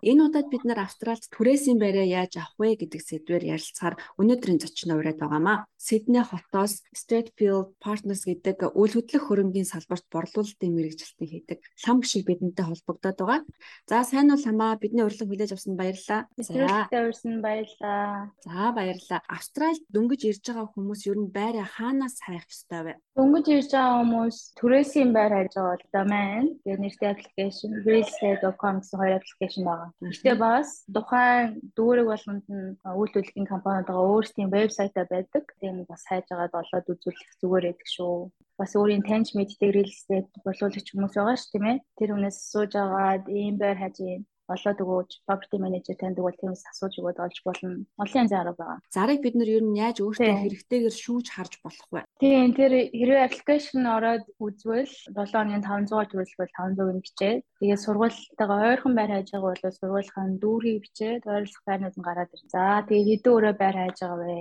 [0.05, 4.93] Энэ удаад бид нар Австралид түрээсийн байраа яаж авах вэ гэдэг сэдвээр ярилцахаар өнөөдрийн зочин
[4.93, 5.65] ураад байгаамаа.
[5.81, 12.65] Сидней хотоос Stratefield Partners гэдэг үйл хөдлөх хөрөнгийн салбарт борлуулалтын мэрэгжилтийг хийдэг лам гişиг бидэнтэй
[12.69, 13.41] холбогдоод байгаа.
[13.89, 16.29] За сайн уу ламаа бидний урилга хүлээж авсан баярлалаа.
[16.37, 18.29] За урьсан баярлалаа.
[18.45, 19.21] За баярлалаа.
[19.25, 22.95] Австралид дөнгөж ирж байгаа хүмүүс ер нь байраа хаанаас хайх ёстой вэ?
[23.17, 26.51] Дөнгөж ирж байгаа хүмүүс түрээсийн байр хайж байгаа бол маань.
[26.61, 29.94] Тэгээ нэртэй аппликейшн realestate.com гэсэн хоёр аппликейшн байгаа.
[30.03, 35.45] Гэхдээ бас тухайн дүүрэг болгонд нь үйлдвэрлэлийн компаниудаа өөрсдийн вебсайтаа байдаг.
[35.61, 38.15] Тийм бас хайж агаад олоод үзүүлэх зүгээр байдаг шүү.
[38.59, 41.79] Бас өөрийн таньж мэддэг estate борлуулагч хүмүүс байгаа ш тийм ээ.
[41.99, 43.79] Тэр хүнээс сууж агаад ийм байр
[44.19, 47.85] юм олоод өгөөж property manager таньдаг бол тиймээс асууж өгөөд олж болно.
[48.03, 48.79] Олон янзын арга байгаа.
[48.93, 52.05] Зарыг бид нар ер нь яаж өөртөө хэрэгтэйгээр шүүж харж болох вэ?
[52.21, 58.95] Тийм тэр хэрвээ application ороод үзвэл 7 оны 500-аар төрөлбөл 500-ыг бичээд тэгээд сургуультайгаа ойрхон
[58.97, 62.53] байр хайж байгаа бол сургуулийн дүүргийг бичээд ойрлох байрнууд нь гараад ирнэ.
[62.53, 64.37] За тэгээд хэдэн өрөө байр хайж байгаа вэ?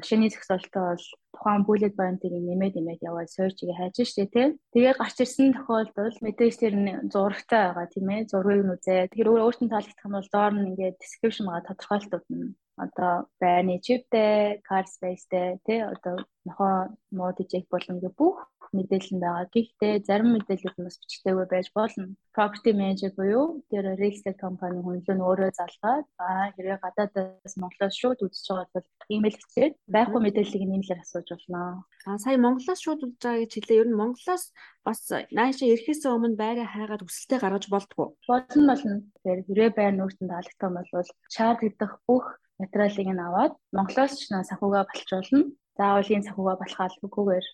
[0.00, 4.46] Машины зохицолтой бол тухайн bullet point-ыг нэмээд нэмээд яваад search-ийг хайж штэ тий.
[4.72, 6.74] Тэгээ гарч ирсэн тохиолдолд мэдээж тэр
[7.12, 8.28] зурагтай байгаа тийм ээ.
[8.30, 12.52] Зургийг нь үзээд тэр өөртөө таалагдах нь бол доор нь ингээд description байгаа тодорхойлолтууд нь
[12.76, 19.22] одоо байрны чиптэй, car spaceтэй тий одоо нохоо мод ижих болон гэ бүх мэдээлэл нь
[19.22, 19.46] байгаа.
[19.52, 22.16] Гэхдээ зарим мэдээлэл нь бас бичгтэйгүй байж болно.
[22.32, 28.24] Property manager буюу тэр real estate компани хүнлэн өөрөө залгаад аа хэрэг гадаадаас Монголоос шууд
[28.24, 31.84] үзэж байгаа бол имэйл бичээд байхгүй мэдээллийг нэмэлээр асууж болно.
[32.08, 33.80] Аа сая Монголоос шууд үзэж байгаа гэж хэлээ.
[33.84, 34.44] Ер нь Монголоос
[34.86, 35.00] бас
[35.36, 38.06] наашаа ирэхээс өмнө байраа хайгаад өсөлтөө гаргаж болтгоо.
[38.24, 38.96] Болно болно.
[39.20, 42.24] Тэгэхээр хэрэг байр нүүртэн таалагдсан бол чарт гэдэг бүх
[42.62, 45.40] материалыг нь аваад Монголоос ч санхугаа болчуулна
[45.78, 47.46] заавал энэ санхугаа болох албагүйгээр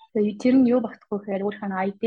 [0.42, 2.02] тэр нь юу багтахгүй гэхээр өөрийнх нь ID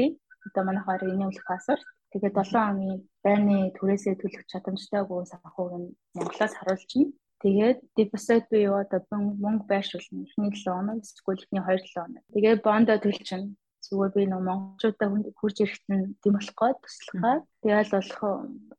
[0.47, 5.87] одоо манайхаар энэүүлэх паспорт тэгээд 7 хоногийн байрны түрээсээ төлөх чадамжтайгүй санхууг нь
[6.17, 7.13] Монголоос харуулчихна.
[7.41, 9.01] Тэгээд депозит буюу одоо
[9.43, 10.25] мөнгө байршуулна.
[10.25, 12.23] Эхний 7 хоног эсвэл эхний 2 7 хоног.
[12.33, 13.55] Тэгээд бондо төлчихнэ.
[13.91, 17.35] Зүгээр би нөө монголчуудаа хурж ирэхэд нь тийм болох гоо туслахаа.
[17.59, 18.21] Тэгэл болох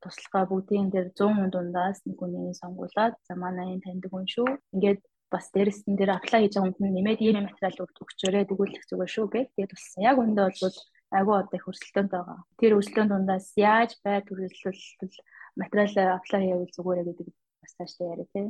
[0.03, 4.49] туслахаа бүгдийн дээр 100 хүн дундаас нэг хүнийг сонгуулад за манай энэ таньдаг хүн шүү.
[4.75, 5.01] Ингээд
[5.33, 9.27] бас дээрэс нь дээр аплай хийж байгаа хүн нэмээд ийм материал өгчөөрэй тэгүүлэх зүгээр шүү
[9.33, 9.53] гэх.
[9.53, 10.01] Тэгээд болсон.
[10.11, 10.79] Яг үндэ бол
[11.17, 12.41] айгүй одоо их өрсөлдөөнтэй байгаа.
[12.61, 14.83] Тэр өрсөлдөөн дундаас яаж байр төрөлхөл
[15.61, 17.29] материал аплай хийвэл зүгээрээ гэдэг
[17.61, 18.49] бас тааштай яриа тийм.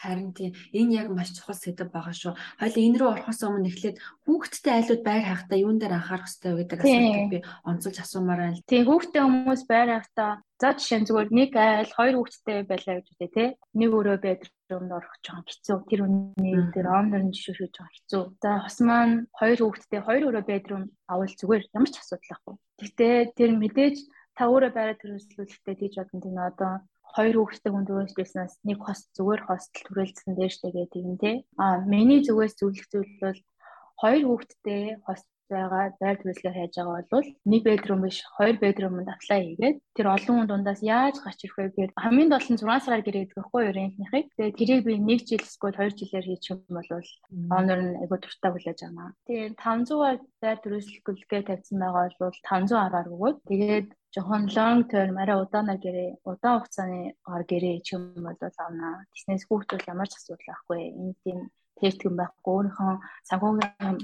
[0.00, 2.32] Харин тийм энэ яг маш чухал сэдв байгаа шүү.
[2.56, 6.60] Хоёул энэ рүү орохоос өмнө эхлээд хүүхдтэй айлууд байр хайхтаа юун дээр анхаарах хэрэгтэй вэ
[6.64, 7.38] гэдэг асуултыг би
[7.68, 8.64] онцолж асуумаар байна.
[8.64, 10.30] Тийм хүүхдтэй хүмүүс байр хайхтаа
[10.60, 13.48] за жишээ нь зүгээр нэг айл хоёр хүүхдтэй байлаа гэж үтэй тий.
[13.80, 15.76] Нэг өрөө бедрумд орох жоохон хэцүү.
[15.88, 18.22] Тэр үний дээр омнор нь жишүүж жоохон хэцүү.
[18.44, 22.54] За хос маань хоёр хүүхдтэй хоёр өрөө бедрум авал зүгээр ямар ч асуудал байхгүй.
[22.80, 23.96] Гэхдээ тэр мэдээж
[24.36, 26.72] та өөрөө байраа төрөслүүлэхдээ тийж бодсон тийм одоо
[27.14, 29.86] хоёр хүүхэдтэй хүн төрөөжлөөснөөс нэг хост зүгээр хостел
[30.54, 31.32] штэ гэдэг юм те.
[31.58, 33.38] А миний зүгээс зөвлөх зүйл бол
[34.02, 39.40] хоёр хүүхэдтэй хост байгаа байр төрөлхөө хайж байгаа бол нэг бедрум биш хоёр бедрумд аплай
[39.44, 43.04] хийгээд тэр олон хүн дундаас яаж гарч ирэх вэ гэхээр хамгийн дол нь 6 сараар
[43.04, 46.74] гэрээ гэдэг байхгүй юу рентнийхийг тэгээд тэрийг би 1 жил эсвэл 2 жилээр хийчих юм
[46.76, 46.88] бол
[47.58, 49.14] онор нь айгу туртаа хүлээж авна.
[49.26, 55.78] Тэгээд 500-аар байр төрөлхөлгээ тавьсан байгаа бол 510-аар өгөөд тэгээд жохон long term арай удаанаар
[55.84, 59.06] гэрээ удаан хугацааны гар гэрээ ч юм бол авна.
[59.14, 60.80] Тэснээс хүүхдүүд ямар ч асуудал байхгүй.
[60.98, 61.38] Энэ тийм
[61.82, 62.92] тэртгэн байхгүй өөрийнхөө
[63.28, 63.96] санхүүгийн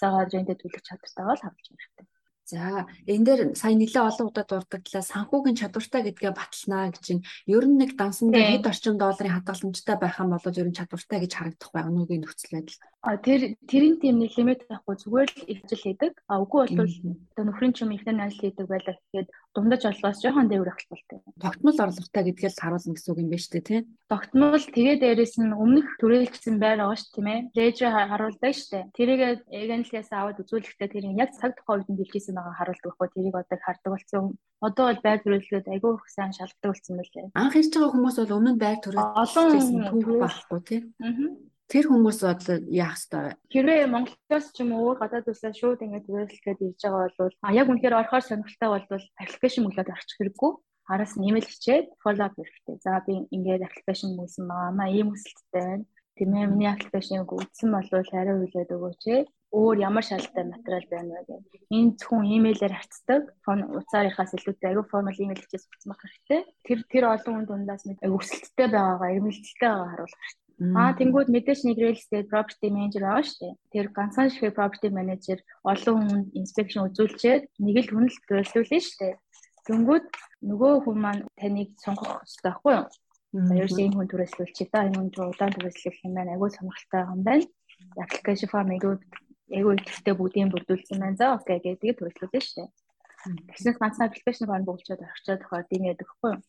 [0.00, 2.06] цагаар рэндэ төлөх чадвартайгаа л авч хэрэгтэй.
[2.52, 7.64] За энэ дээр сая нэлээ олон удаа дурддаглаа санхүүгийн чадвартай гэдгээ баталнаа гэж чинь ер
[7.64, 11.32] нь нэг дансан дээр хэд орчим долларын хадгаламжтай байх юм бол ер нь чадвартай гэж
[11.32, 12.80] харагдах байх нүгийн нөхцөл байдал.
[13.06, 16.12] А тэр тэрийн тийм нэг лимит байхгүй зүгээр л их ажил хийдэг.
[16.28, 16.92] А үгүй бол
[17.32, 21.20] одоо нөхрийн чим ихнэр ажил хийдэг байлаа гэхэд дундаж орлогоос жоохон дээвэр ахалтай.
[21.36, 23.84] Тогтмол орлоготой гэдгээл харуулна гэсэн үг юм байна шүү дээ, тийм.
[24.08, 27.40] Тогтмол тэгээ дээрэс нь өмнөх төрөлжсөн байр байгаа шүү тийм ээ.
[27.52, 28.84] Лежер харуулдаг шүү дээ.
[28.96, 29.20] Тэрийг
[29.52, 33.08] эгэнлээс аваад үзүүлэхдээ тэр яг цаг тухайн үед нь бэлжсэн байгаа харуулдаг байхгүй.
[33.12, 34.24] Тэрийг одоо хардаг болсон.
[34.64, 37.36] Одоо бол байр төрөлхөд айгүй их сайн шалгадаг болсон байлээ.
[37.36, 40.82] Анх ирж байгаа хүмүүс бол өмнө нь байр төрөлжсэн түүх байхгүй тийм.
[41.04, 43.32] Аа Тэр хүмүүс одоо яах ёстой вэ?
[43.48, 47.66] Хэрвээ Монголоос ч юм уу гадаад улсаас шууд ингэж үйлчлэхэд ирж байгаа бол а яг
[47.72, 50.52] үнэхээр орохоор сонирхолтой бол аппликейшн мөглөөд орчих хэрэггүй.
[50.92, 52.76] Араас нь имэйл хичээд follow up хэрэгтэй.
[52.84, 55.84] За би ингээд аппликейшн мөсөн байгаа маа ийм өсөлттэй байна.
[56.20, 59.02] Тэмээ миний аппликейшнийг үзсэн бол хариу хүлээд өгөөч
[59.52, 61.64] өөр ямар шалтай материал байна вэ гэх.
[61.72, 63.22] Энэ зөвхөн имэйлээр хацдаг.
[63.48, 66.40] Уцаарынхаас илүүтэй аюу формал имэйл хийчихээс утсан байх хэрэгтэй.
[66.68, 70.41] Тэр тэр олон хүн дундаас нэг өсөлттэй байгаагаа, эрмэлзэлтэй байгаагаа харуулах.
[70.62, 73.54] Аа тэнгууд мэдээж нэг real estate property manager шүү дээ.
[73.74, 78.98] Тэр ганцхан шиг property manager олон хүнд inspection үзүүлчихэд нэг л хүн л төлөвлөлөө шүү
[79.02, 79.14] дээ.
[79.66, 80.06] Тэнгууд
[80.46, 82.86] нөгөө хүн маань таныг сонгох хэрэгтэй байхгүй юу?
[83.32, 86.34] Ерөөс энэ хүн түрээслүүлчих та энэ хүн удаан түрээслэх юм байна.
[86.36, 87.46] Айгүй сонирхолтой юм байна.
[88.04, 88.94] Application form айгүй
[89.56, 91.18] айгүй ихтэй бүгдийг бүрдүүлсэн байна.
[91.18, 92.70] За окей гэдэг түрээслүүлсэн шүү дээ.
[93.50, 96.40] Тэгснээс ганцхан application form бүгдчихэд орчоод тохиолд юм яадаг байхгүй юу?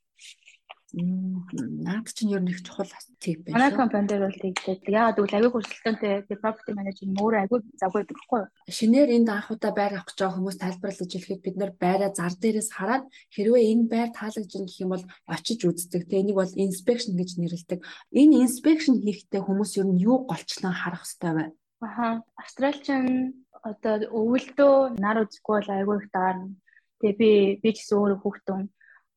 [0.93, 2.85] Наад чинь ер нь их чухал
[3.17, 3.57] тип байна.
[3.57, 4.85] Манай компани дээр бол тэгдэг.
[4.85, 8.53] Яагаад гэвэл аягүй хурцлтантай тэр property manager мөр аягүй завгүй байхгүй юу?
[8.69, 12.69] Шинээр энд анхудаа байр авах гэж байгаа хүмүүс тайлбарлаж хэлэхэд бид нар байраа зар дээрээс
[12.77, 16.01] хараад хэрвээ энэ байр таалагдж гэх юм бол очиж үздэг.
[16.05, 17.79] Тэ энийг бол inspection гэж нэрлэдэг.
[18.13, 21.45] Энэ inspection хийхдээ хүмүүс ер нь юу голчлон харах хэрэгтэй вэ?
[21.81, 22.21] Аха.
[22.37, 23.33] Австралчин
[23.65, 26.53] одоо өвөлдөө нар үзэхгүй бол аягүй их даарна.
[27.01, 27.31] Тэгээ би
[27.65, 28.61] би ч гэсэн өөрөө хүүхдэн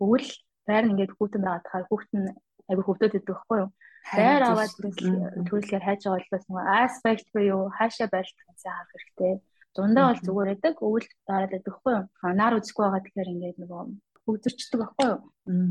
[0.00, 0.28] өвөл
[0.68, 2.22] байр нь ингээд хүүтэн байгаа тахаар хүүтэн
[2.68, 3.70] аягүй хөвдөд идэх байхгүй юу?
[4.18, 9.34] Байр аваад төрөлхөөр хайж байгаа болохоос нөгөө aspect буюу хаашаа байрлах гэсэн харах хэрэгтэй.
[9.74, 12.04] Дундаа бол зүгээр байдаг, өвөл дараад байдаг байхгүй юу?
[12.40, 13.80] Нар үзэхгүй байгаа тэгэхээр ингээд нөгөө
[14.24, 15.20] хөвдөрчдөг байхгүй юу?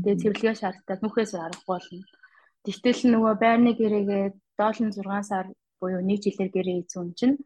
[0.04, 2.04] Тэгээ цэвэрлэгээ шаарддаг нүхээс арахгүй болно.
[2.64, 4.24] Тэгтэл нөгөө байрны гэрээгээ
[4.58, 5.46] 76 сар
[5.80, 7.36] буюу 1 жилээр гэрээ эзэн чинь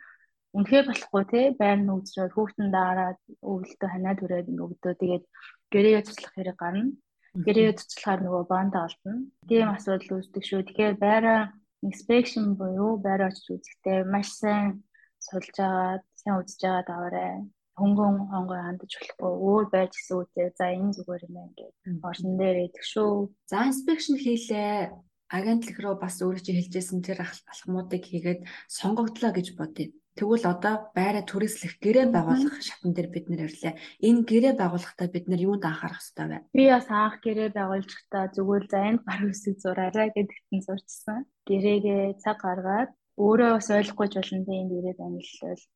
[0.57, 3.19] үнэхээр болохгүй те байр нь үзчихээд хүүхдэн дараад
[3.51, 5.25] өвөлтөө ханаа түрээд нөгдөө тэгээд
[5.73, 6.95] гэрээгээ туслах хэрэг гарна.
[7.31, 9.15] Гэрээ туцлахаар нөгөө бонд олдно.
[9.47, 10.67] Тийм асуудал үүсдэг шүү.
[10.67, 11.41] Тэгэхээр байраа
[11.87, 14.83] inspection буюу байраа очиж үзэхдээ маш сайн
[15.23, 17.35] сулж агаад, сайн үзэж агаад аваарай.
[17.79, 20.49] Хөнгөн хонгой хандаж болохгүй өөр байж гисэн үтэй.
[20.59, 21.73] За энэ зүгээр юм байна гэж
[22.03, 23.13] орсон дээр идэх шүү.
[23.47, 24.91] За inspection хийлээ
[25.31, 29.95] агентлаг руу бас өөрөө чи хэлжсэн тэр алхмуудыг хийгээд сонгогдлоо гэж бодъё.
[30.19, 33.75] Тэгвэл одоо байраа түрээслэх гэрээ байгуулах шатн дээр бид нэр ирлээ.
[34.03, 36.39] Энэ гэрээ байгуулахдаа бид нар юунд анхаарах хэрэгтэй вэ?
[36.59, 41.19] Би бас анх гэрээ байгуулжхдаа зүгээр за энэ гар үсэг зураарай гэдэгт нь зурчсан.
[41.47, 42.91] Гэрээгээ цаг гаргаад
[43.23, 45.27] өөрөө бас ойлгохгүй болно тийм энэ гэрээд англи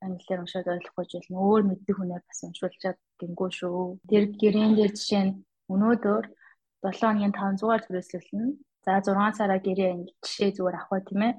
[0.03, 1.37] англиар уншаад ойлгохгүй болно.
[1.47, 3.83] Өөр мэддэг хүнээр бас уншуулчаад гингүү шүү.
[4.11, 5.33] Тэр гэрээн дээр жишээ нь
[5.71, 6.25] өнөөдөр
[6.83, 8.47] 7 хоногийн 500-аар түрээслүүлнэ.
[8.85, 9.93] За 6 сараа гэрээ
[10.25, 11.35] жишээ зүгээр авах тийм ээ.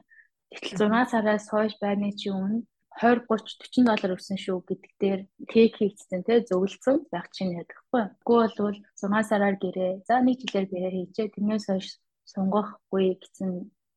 [0.54, 2.64] Тэгтэл 6 сараас хойш байрны чи өмнө
[3.02, 5.22] 20 30 40 доллар өгсөн шүү гэдэг дээр
[5.52, 7.04] тейк хийгдсэн те зөвлөсөн.
[7.12, 8.04] Байх чинь ядахгүй.
[8.24, 10.08] Үгүй бол 6 сараар гэрээ.
[10.08, 11.88] За нэг жилээр гэрээ хийжээ тэрнээс хойш
[12.32, 13.50] сунгахгүй гэсэн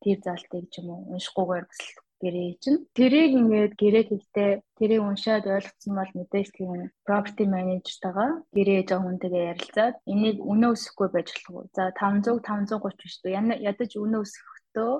[0.03, 1.83] тэр залтыг ч юм уу уншихгүйгээр бас
[2.23, 8.81] гэрээ чинь тэрийг ингээд гэрээ хийхдээ тэрийг уншаад ойлгоцсон бол мэдээж тийм property manager-тайгаа гэрээ
[8.91, 11.71] жоо хүнтэйгээ ярилцаад энийг өнөө өсөхгүй байж болох уу?
[11.77, 13.63] За 500 530 биш үү?
[13.71, 14.93] Ядаж өнөө өсөхдөө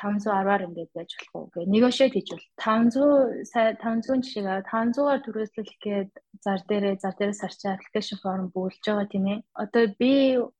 [0.00, 5.70] 510-аар ингээд байж болох уу гэ негошиэт хийж бол 500 сая 500 жишээ 500-аар түрээслэх
[5.84, 6.10] гээд
[6.44, 9.38] зар дээрээ зар дээрээ сарчаа аппликейшн форм бүүлж байгаа тийм ээ.
[9.62, 10.12] Одоо би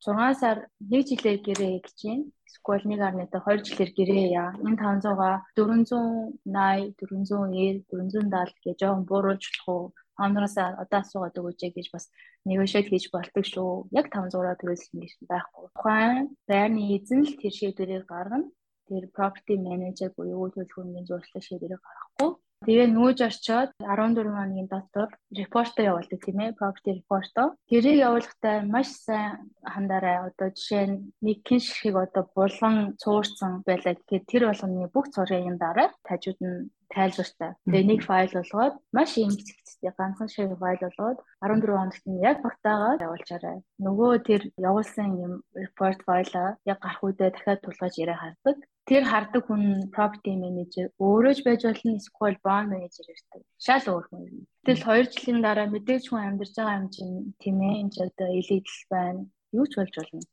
[0.07, 0.59] 6 сар
[0.91, 2.24] 1 жилээр гэрээ гэж байна.
[2.49, 4.51] Эсвэл 1.2 2 жилээр гэрээ яа.
[4.66, 9.85] Энэ 500-га 480 490 470 гэж жоон бууруулж болох уу?
[10.18, 12.05] Хамраас одоо асуугаад өгөөч гэж бас
[12.49, 13.70] негошиэт хийж болдог шүү.
[13.99, 15.66] Яг 500-аар түрээслэх гэж байхгүй.
[15.74, 18.47] Тухайн байрны эзэн л тэр шийдвэрийг гаргана
[18.89, 22.30] тэр property manager буюу үйл хөдлөмжийн зуршлаг шийдвэрийг гаргахгүй.
[22.64, 25.09] Тэгээ нүүж орчоод 14 хоногийн дотор
[25.39, 27.49] репортоо явуулдаг тийм ээ property report-оо.
[27.68, 30.16] Тэрийг явуулахдаа маш сайн хандаарай.
[30.28, 35.61] Одоо жишээ нь нэг хэн шиг одоо булган цуурсан байлаа гэхэд тэр болгоны бүх зургийн
[35.61, 37.53] дараа тажууд нь тайлбартай.
[37.64, 42.39] Тэгээ нэг файл болгоод маш ийм хэцэгцтэй ганцхан шиг файл болгоод 14 хоногт нь яг
[42.45, 43.59] багтаагаад явуулчаарай.
[43.87, 48.57] Нөгөө тэр явуулсан юм report файлаа яг гарах үедээ дахиад тулгаж яриа хардаг.
[48.85, 49.64] Тэр хардаг хүн
[49.97, 53.43] property manager өөрөө ч байж болно эсвэл bond manager ирдэг.
[53.57, 54.45] Шал өөр хүн.
[54.66, 58.28] Тэгэл 2 жилийн дараа мэдээж хүн амьдарч байгаа юм чинь тийм ээ энэ ч одоо
[58.41, 59.20] илэгдэл байна.
[59.57, 60.24] Юу ч болж болно.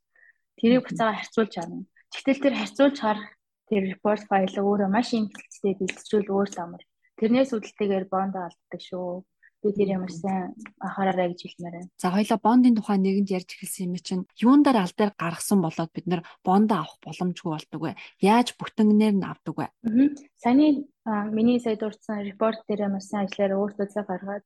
[0.59, 1.87] Тэрийг буцаага харьцуулж харна.
[2.11, 3.27] Тэгтэл тэр харьцуулж харах
[3.71, 6.83] тэр report файл өөрөө маш имплицтэй бэлтжүүл өөр амар.
[7.15, 9.23] Тэрнээс үүдэлтэйгээр бонд алддаг шүү.
[9.61, 11.93] Би тэр ямар сайн анхаараарай гэж хэлмээр байна.
[12.01, 16.05] За хоёлаа бондын тухай нэгэнд ярьж эхэлсэн юм чинь юундаар аль дээр гаргасан болоод бид
[16.09, 17.93] нэр бондоо авах боломжгүй болдог вэ?
[18.25, 19.67] Яаж бүтэнгээр нь авдаг вэ?
[20.41, 20.89] Саяны
[21.29, 24.43] миний сая дурдсан report дээр маш сайн ажиллаар өөртөө цаг гаргаад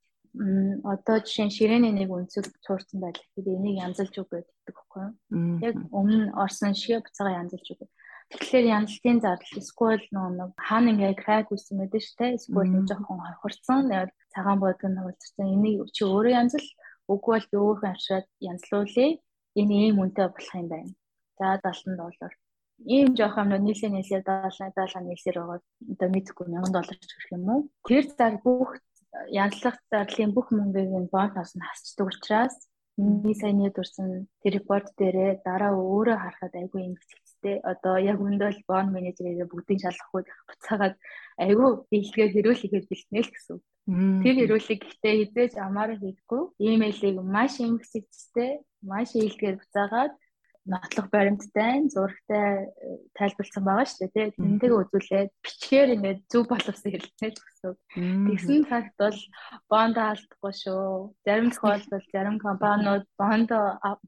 [0.84, 3.24] одоо жишээ нь ширээний нэг үнцэг цуурсан байлаа.
[3.40, 5.16] Тэгээд энийг янзалж үг гэдэг юу?
[5.64, 7.88] Яг өмнө орсон шиг буцаага янзалж үг.
[8.30, 12.36] Тэгэхээр яналтын зардал эсвэл нэг хаана ингээ крак байдаг шүү дээ.
[12.38, 13.86] Эсвэл нэг жоохон хорхорцсон.
[13.86, 15.46] Тэгээд цагаан бодгон хөвөлдсөн.
[15.54, 16.66] Энийг чи өөрөө янзал
[17.12, 19.08] үгүй бол би өөрөө авшираад янзлуулъя.
[19.60, 20.92] Энэ ийм үнэтэй болох юм байна.
[21.38, 22.32] За 70 доллар.
[22.94, 25.60] Ийм жоох юм нийлээ нийлээ 70 70 нийлсээр байгаа.
[25.92, 27.60] Одоо мэдгүй 1000 доллар ч гэх юм уу.
[27.86, 28.70] Тэр зар бүх
[29.30, 32.56] янзлах зарлын бүх мөнгийг нь бонус нь хасчдаг учраас
[32.96, 36.94] миний саяны дурсан тэр репорт дээрээ дараа өөрөө харахад айгүй юм
[37.46, 37.62] те.
[37.62, 40.94] Одоо яг үндэ бол bond manager-ийг бүгдийг шалгахгүй буцаагаад
[41.38, 43.58] айгүй дийлгээ хэрүүлэхэд бэлтнэ л гэсэн.
[43.86, 46.42] Тэр хэрүүлэг гэхдээ хизээж амаараа хийхгүй.
[46.58, 48.50] Имэйлийг маш эмгэгцтэй,
[48.82, 50.12] маш ийлгээр буцаагаад
[50.66, 54.34] нотлох баримттай, зурагтай э, тайлбарлсан байгаа шүү дээ.
[54.34, 57.72] Тэнтэйг үзүүлээд бичгээр ингээд зөв боловсон хэлнэ л гэсэн.
[58.26, 59.18] Тэгсэн факт бол
[59.70, 61.14] бонд алдахгүй шүү.
[61.22, 63.50] Зарим тохиолдолд зарим компаниуд бонд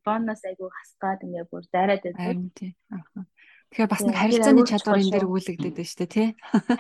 [0.03, 2.75] боноос айгүй хасгаад ингээд бүр дайраад байдаг.
[3.69, 6.29] Тэгэхээр бас нэг харилцааны чадвар энэ дээр өгүүлэгдээд байна шүү дээ, тий?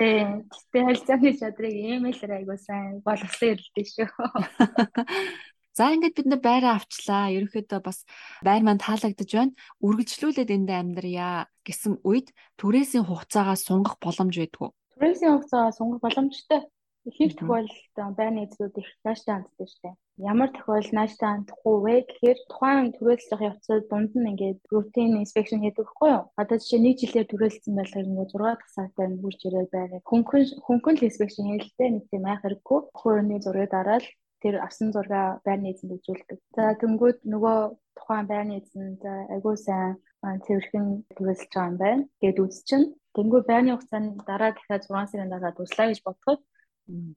[0.01, 0.21] Тий.
[0.49, 4.09] Гэтэ харилцааны чадрыг имэйлээр айгүй сайн боловсон хэлдэг шүү.
[5.79, 7.31] За ингээд бид нэр байраа авчлаа.
[7.31, 8.03] Ерөнхийдөө бас
[8.43, 9.55] байр маань таалагдж байна.
[9.87, 14.75] Үргэлжлүүлээд эндээ амьдрья гэсэн үед түрээсийн хугацаагаа сунгах боломж байдгүй.
[14.99, 16.61] Түрээсийн хугацаагаа сунгах боломжтой.
[17.07, 19.95] Ихэнх тохиолдолд байрны эзлүүд их нааштай ханддаг шүү дээ.
[20.19, 25.87] Ямар тохиолдолд нааштай хандахгүй вэ гэхээр тухайн түрээслэх явцад дунд нь ингээд routine inspection хийдэг
[25.89, 26.25] хгүй юу?
[26.43, 30.97] Одоо жишээ нэг жилээр түрээссэн байлгаар ингээд 6 дахь сартаа хурж ирээд байгаад хөнгөн хөнгөн
[31.07, 32.79] inspection хийлтэй нэг тийм айх хэрэггүй.
[32.99, 34.05] Хөрөний зургийг дараад
[34.43, 36.39] тэр авсан зургаа байрны эзэнд үзүүлдэг.
[36.57, 37.59] За тэнгууд нөгөө
[37.99, 40.87] тухайн байрны эзэн за айгуу сайн цэвэрхэн
[41.17, 42.03] түрээсэлж байгаа юм байна.
[42.23, 42.85] Гэт үзчихэн.
[43.17, 46.41] Тэнгууд байрны хугацаанд дараа дахиад 6 сарын дараа дуслаа гэж бодоход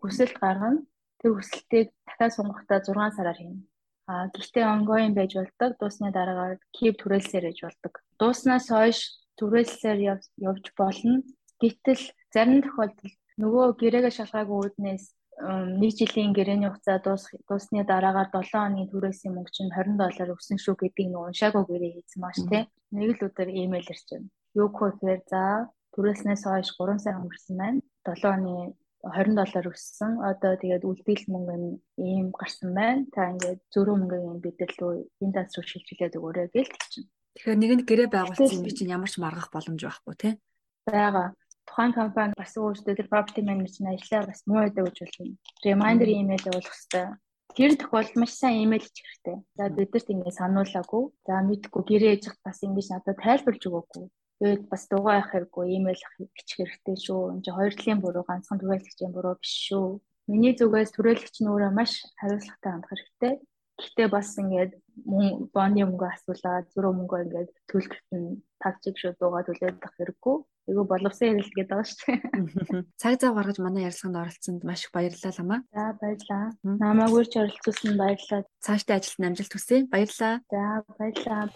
[0.01, 0.85] хүсэлт гаргана.
[1.19, 3.65] Тэр хүсэлтийг дахиад сунгахдаа 6 сараар хийнэ.
[4.09, 5.71] А гэхдээ ongoing байж болдог.
[5.77, 7.93] Дуусны дараагаар keep түрээлсээр гэж болдог.
[8.19, 8.99] Дууснаас хойш
[9.37, 9.99] түрээлсээр
[10.49, 11.21] явж болно.
[11.61, 12.03] Гэтэл
[12.33, 15.05] зарим тохиолдолд нөгөө гэрээгээ шалгаагүй үүднээс
[15.41, 20.75] нэг жилийн гэрээний хугацаа дуусны дараагаар 7 хоногийн түрээсийн мөнгө чинь 20 доллар өссөн шүү
[20.77, 22.63] гэдгийг нэг уншаагүй гэрээ хийсэн маш тий.
[22.93, 24.29] Нэг л өдөр имэйл ирчихв.
[24.53, 25.41] Юу гэхээр за
[25.97, 27.81] түрээснээс хойш 3 сар өнгөрсөн байна.
[28.05, 28.53] 7 оны
[29.01, 30.11] 20 доллар өссөн.
[30.21, 33.09] Одоо тэгээд үлдээл мөнгө нь ийм гарсан байна.
[33.09, 34.93] Та ингээд зөрөө мөнгөний бидэл рүү
[35.25, 37.05] энэ тас руу шилжүүлээд өгөөрэй гэж тэгчин.
[37.33, 40.33] Тэгэхээр нэгэнд гэрээ байгуулсан юм чинь ямар ч маргах боломж байхгүй тий.
[40.85, 41.33] Бага
[41.71, 45.39] тухайн компани бас өөрсдөө тэр property management ажлаа бас муу байдаг гэж болно.
[45.63, 47.07] Reminder email явуулах хэрэгтэй.
[47.55, 49.37] Тэр тохиолдолд маш сайн имэйл хийх хэрэгтэй.
[49.55, 51.03] За бидэрт ингэ сануулаагүй.
[51.23, 54.05] За мэдгүй гэрээ ээж бас ингэж надад тайлбарлаж өгөөгүй.
[54.39, 56.03] Тэгээд бас дугаа явах хэрэггүй имэйл
[56.35, 57.39] бичих хэрэгтэй шүү.
[57.39, 59.87] Энд чинь хоёр талын буруу ганцхан түрээлэгчийн буруу биш шүү.
[60.27, 63.33] Миний зүгээс түрээлэгч нь өөрөө маш хариуцлагатай хандах хэрэгтэй.
[63.79, 64.71] Гэхдээ бас ингээд
[65.55, 70.35] бооны мөнгө асуулаад зөрөө мөнгө ингээд төлөхөд нь тагчиг шүү дуугаа төлөөд авах хэрэггүй.
[70.71, 72.87] Айгу боловсон ярилт гэдэг байгаа шүү дээ.
[72.95, 75.59] Цаг зав гаргаж манай ярилцлаганд оролцсонд маш их баярлалаа ламаа.
[75.75, 76.47] За баярлалаа.
[76.63, 78.47] Намайг үрж оролцуулсанд баярлалаа.
[78.63, 79.83] Цаашдаа ажилд амжилт хүсье.
[79.91, 80.39] Баярлалаа.
[80.47, 80.63] За
[80.95, 81.51] баярлалаа.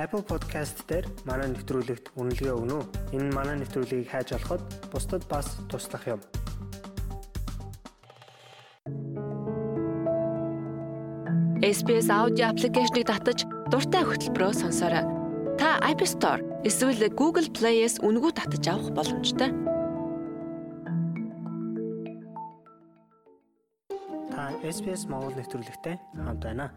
[0.00, 3.12] Apple Podcast дээр манай нэвтрүүлэгт үнэлгээ өгнө үү?
[3.12, 6.20] Энэ манай нэвтрүүлгийг хайж олоход бусдад бас туслах юм.
[11.60, 15.21] SBS аудио аппликейшнийг татаж дуртай хөтөлбөрөөр сонсоорой.
[15.62, 19.54] Та App Store эсвэл Google Play-с үнэгүй татаж авах боломжтой.
[24.34, 26.74] Та SBS Монгол нэвтрүүлэгтэй хамт байна.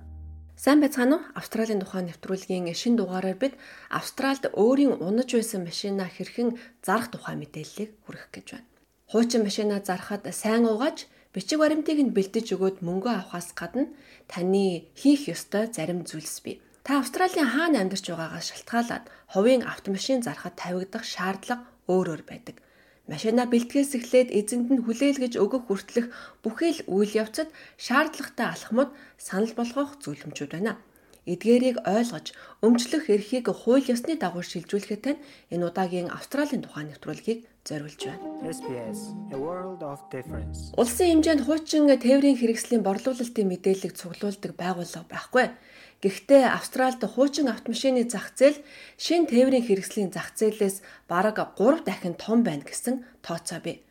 [0.54, 1.26] Сайн байцгаана уу?
[1.34, 3.58] Австралийн тухайн нэвтрүүлгийн шинэ дугаараар бид
[3.90, 6.54] Австральд өөрийн унаж байсан машинаа хэрхэн
[6.86, 8.70] зарах тухай мэдээллийг хүргэх гэж байна.
[9.10, 13.90] Хуучин машинаа зарахад сайн угааж бичиг баримтыг нь бэлдэж өгөөд мөнгө авахаас гадна
[14.30, 16.62] таны хийх ёстой зарим зүйлс бий.
[16.86, 22.62] Та Австралийн хаана амьдарч байгаагаас шалтгаалаад хувийн автомашин зарахад тавигдах шаардлага өөр өөр байдаг.
[23.10, 26.14] Машина бэлтгэс эхлээд эзэнд нь хүлээлгэж өгөх хүртэлх
[26.46, 27.50] бүхий л үйл явцад
[27.82, 30.78] шаардлагатай алхмууд санал болгох зүйлэмжүүд байна.
[31.26, 38.02] Эдгээрийг ойлгож, өмчлөх эрхийг хууль ёсны дагуу шилжүүлэхэд тань энэ удаагийн Австралийн тухайн нэвтрүүлгийг зориулж
[38.06, 38.22] байна.
[38.46, 39.00] SBS
[39.34, 40.70] A World of Difference.
[40.78, 45.50] Улсын хэмжээнд хуучин тээврийн хэрэгслийн борлуулалтын мэдээллийг цуглуулдаг байгууллага байхгүй.
[46.04, 48.60] Гэхдээ Австральд хуучин автомашины зах зээл
[49.00, 53.86] шин тээврийн хэрэгслийн зах зээлээс бараг 3 дахин том байна гэсэн тооцоо бий.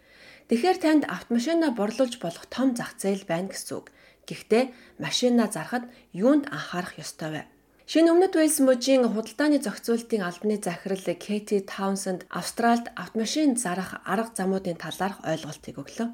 [0.49, 3.89] Тэгэхээр танд автомашинаа борлуулж болох том зах зээл байна гэсэн үг.
[4.29, 4.65] Гэхдээ
[5.01, 7.43] машинаа зарахад юунд анхаарах ёстой вэ?
[7.85, 14.81] Шинэ өмнөд Уэльс мужийн худалдааны зохицуултын албаны захирал Кэти Таунсенд Австральд автомашин зарах арга замуудын
[14.81, 16.09] талаарх ойлголтыг өглөө.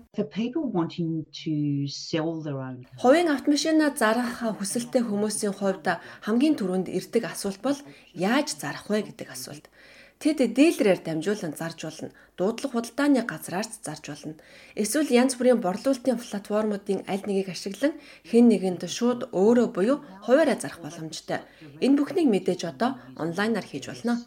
[2.98, 5.86] Хувийн автомашинаа зарах хүсэлтэй хүмүүсийн хувьд
[6.26, 7.78] хамгийн түрүүнд ирдэг асуулт бол
[8.18, 9.70] яаж зарах вэ гэдэг асуулт.
[10.20, 12.12] Тэд дилерээр дамжуулан зарж болно.
[12.36, 14.34] Дуудлага худалдааны газраарч зарж болно.
[14.76, 17.96] Эсвэл янз бүрийн борлуулалтын платформуудын аль нэгийг ашиглан
[18.28, 21.40] хэн нэгэнд шууд өөрөө буюу хуваараа зарах боломжтой.
[21.84, 24.20] Энэ бүхнийг мэдээж одоо онлайнаар хийж болно.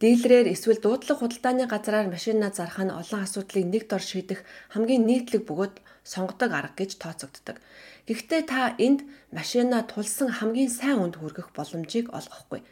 [0.00, 4.40] Дийлрээр эсвэл дуудлага худалдааны газраар машинаа зарах нь олон асуудлыг нэг дор шийдэх
[4.72, 7.60] хамгийн нийтлэг бөгөөд сонгодог арга гэж тооцогддог.
[8.10, 12.66] Гэхдээ та энд машинаа тулсан хамгийн сайн үнд хүргэх боломжийг олгохгүй.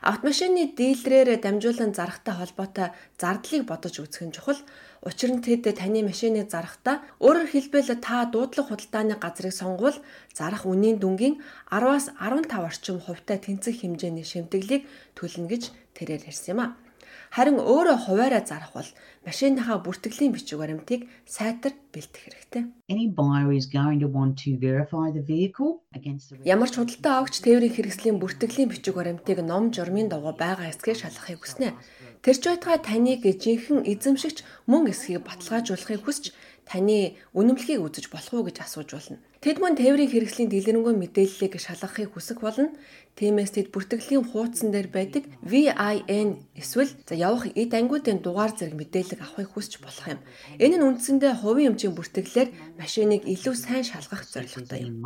[0.00, 2.88] Автомашины дийлрээр дамжуулан зарахтай холбоотой
[3.20, 4.56] зардлыг бодож үзэх нь чухал.
[5.04, 9.98] Учир нь тэд таны машиныг зарахтаа өөрөөр хэлбэл та дуудлага худалдааны газрыг сонгвол
[10.32, 11.36] зарах үнийн дүнгийн
[11.68, 15.62] 10-аас 15 орчим хувьтай тэнцэх хэмжээний шимтгэлийг төлнө гэж
[15.92, 16.87] тэрээр ярьсан юм а.
[17.28, 18.90] Харин өөрөө хуваараа зарах бол
[19.28, 22.62] машиныхаа бүртгэлийн бичиг баримтыг сайтар бэлдэх хэрэгтэй.
[26.48, 31.44] Ямар ч худалдаа авагч тээврийн хэрэгслийн бүртгэлийн бичиг баримтыг ном журмын дагуу байгаа эсгээ шалгахыг
[31.44, 31.76] хүснэ.
[32.24, 36.32] Тэрч байтугай таныг жинхэнэ эзэмшигч мөн эсхийг баталгаажуулахыг хүсч
[36.64, 39.20] таны үнэмлэхийг үзэж болох уу гэж асууж болно.
[39.38, 42.74] Тэд мөн тээврийн хэрэгслийн дэлгэрэнгүй мэдээллийг шалгахыг хүсэх болно.
[43.14, 49.22] Тиймээс тэд бүртгэлийн хуудсан дээр байдаг VIN эсвэл за явах эд ангиудын дугаар зэрэг мэдээлэл
[49.22, 50.18] авахыг хүсч болох юм.
[50.58, 54.98] Энэ нь үндсэндээ хувийн эмчийн бүртгэлээр машиныг илүү сайн шалгах зорилготой юм.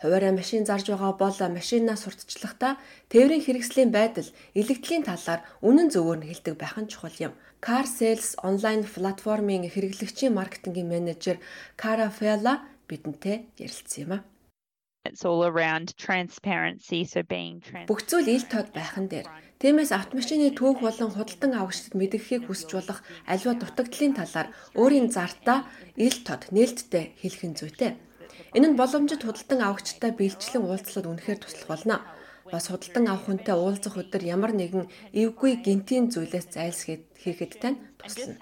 [0.00, 2.76] Хуваараа машин зарж байгаа бол машинаа сурталчлахдаа
[3.12, 7.32] тээврийн хэрэгслийн байдал, илэгдлийн талаар үнэн зөвөөр нь хэлдэг байх нь чухал юм.
[7.60, 11.36] Car Sales онлайн платформын хэрэглэгчийн маркетингийн менежер
[11.76, 14.18] Кара Фела бидэнтэй ярилцсан юм а.
[15.08, 17.58] It's all around transparency so being
[17.90, 19.26] Бүх зүйл ил тод байхан дээр.
[19.58, 24.48] Тиймээс автомашины түүх болон худалдан авагчдад мэдгэхийг хүсч болох аливаа дутагдлын талаар
[24.78, 27.92] өөрийн зартаа ил тод нээлттэй хэлэх нь зүйтэй.
[28.54, 31.96] Энэ нь боломжит худалдан авагчтай биелжлэн уулзлаад үнэхээр туслах болно.
[32.52, 38.38] Бас худалдан авах хүнтэй уулзах өдөр ямар нэгэн эвгүй гинтийн зүйлээс зайлсхийд хийхэд тань туслана.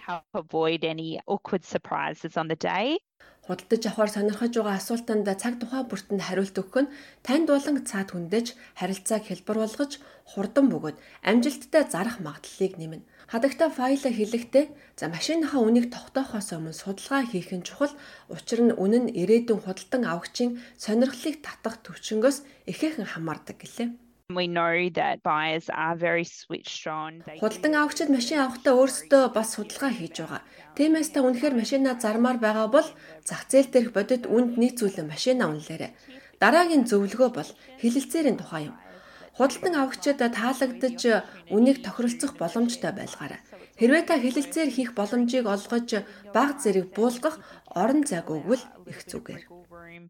[3.47, 6.93] Худалдаж авахар сонирхож байгаа асуултанд цаг тухай бүртэнд хариулт өгөх нь
[7.27, 8.47] танд болон цаад хүндэж
[8.79, 9.93] харилцааг хэлбэр болгож
[10.31, 10.97] хурдан бөгөөд
[11.31, 13.07] амжилттай зарах магадлалыг нэмнэ.
[13.27, 17.91] Хадагта файлаа хэлэхдээ за машиныхаа үнийг тогтоохоос өмнө судалгаа хийх нь чухал.
[18.31, 23.89] Учир нь үнэн нь ирээдүйн худалдан авагчийн сонирхлыг татах төвчнгөөс ихээхэн хамаардаг гэлээ.
[24.31, 27.27] We know that buyers are very switched on.
[27.43, 30.43] Худалдан авагчид машин авахдаа өөрсдөө бас судалгаа хийж байгаа.
[30.79, 32.89] Тиймээс та үнэхээр машинаа зармаар байгаа бол
[33.27, 35.91] зах зээл дээрх бодит үнд нийцүүлэн машинаа үнэлээрэй.
[36.43, 37.51] Дараагийн зөвлөгөө бол
[37.83, 38.75] хилэлцээрийн тухай юм.
[39.37, 41.03] Худалдан авагчид таалагдж
[41.53, 43.41] үнийг тохиролцох боломжтой байлгаарай.
[43.77, 45.89] Хэрвээ та хилэлцээр хийх боломжийг олгож
[46.33, 47.37] баг зэрэг буулгах
[47.81, 49.45] орон зайг өгвөл их зүгээр.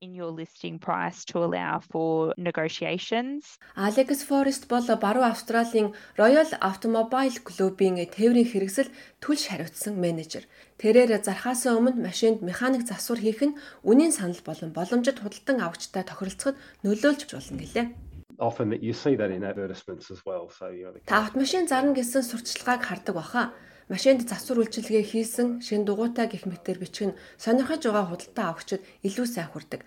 [0.00, 3.58] in your listing price to allow for negotiations.
[3.76, 8.90] Alex Forrest бол баруун Австралийн Royal Automobile Club-ийн тээврийн хэрэгсэл
[9.22, 10.44] түлш хариуцсан менежер.
[10.78, 16.56] Тэрээр зархаас өмнө машинд механик засвар хийх нь үнийн санал болон боломжит худалдан авагчтай тохиролцоход
[16.84, 18.05] нөлөөлж болно гэлээ.
[18.38, 20.50] Often that you see that in advertisements as well.
[20.50, 23.52] So you know, Та автомашин зарна гэсэн сурталчилгааг хардаг баха.
[23.88, 29.26] Машинд засвар үйлчилгээ хийсэн шин дугуйтай гих мэтэр бичих нь сонирхож байгаа худалдан авагчид илүү
[29.30, 29.86] сайн хүрдэг.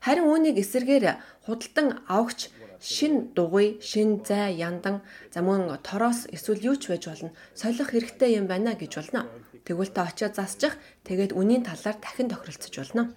[0.00, 5.02] Харин үүнийг эсэргээр худалдан авагч шин дугуй, шин зай, яндан,
[5.34, 7.34] за мөн тороос эсвэл юу ч байж болно.
[7.52, 9.26] Солих хэрэгтэй юм байна гэж болно.
[9.64, 13.12] Тэгвэл та очиод засчих, тэгээд үнийн талаар дахин тохиролцож болно.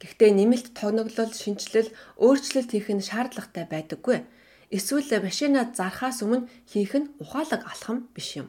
[0.00, 4.18] Гэхдээ нэмэлт тогноглол, шинжилэл, өөрчлөлт хийх нь шаардлагатай байдаггүй.
[4.72, 8.48] Эсвэл машинаа зархаас өмнө хийх нь ухаалаг алхам биш юм.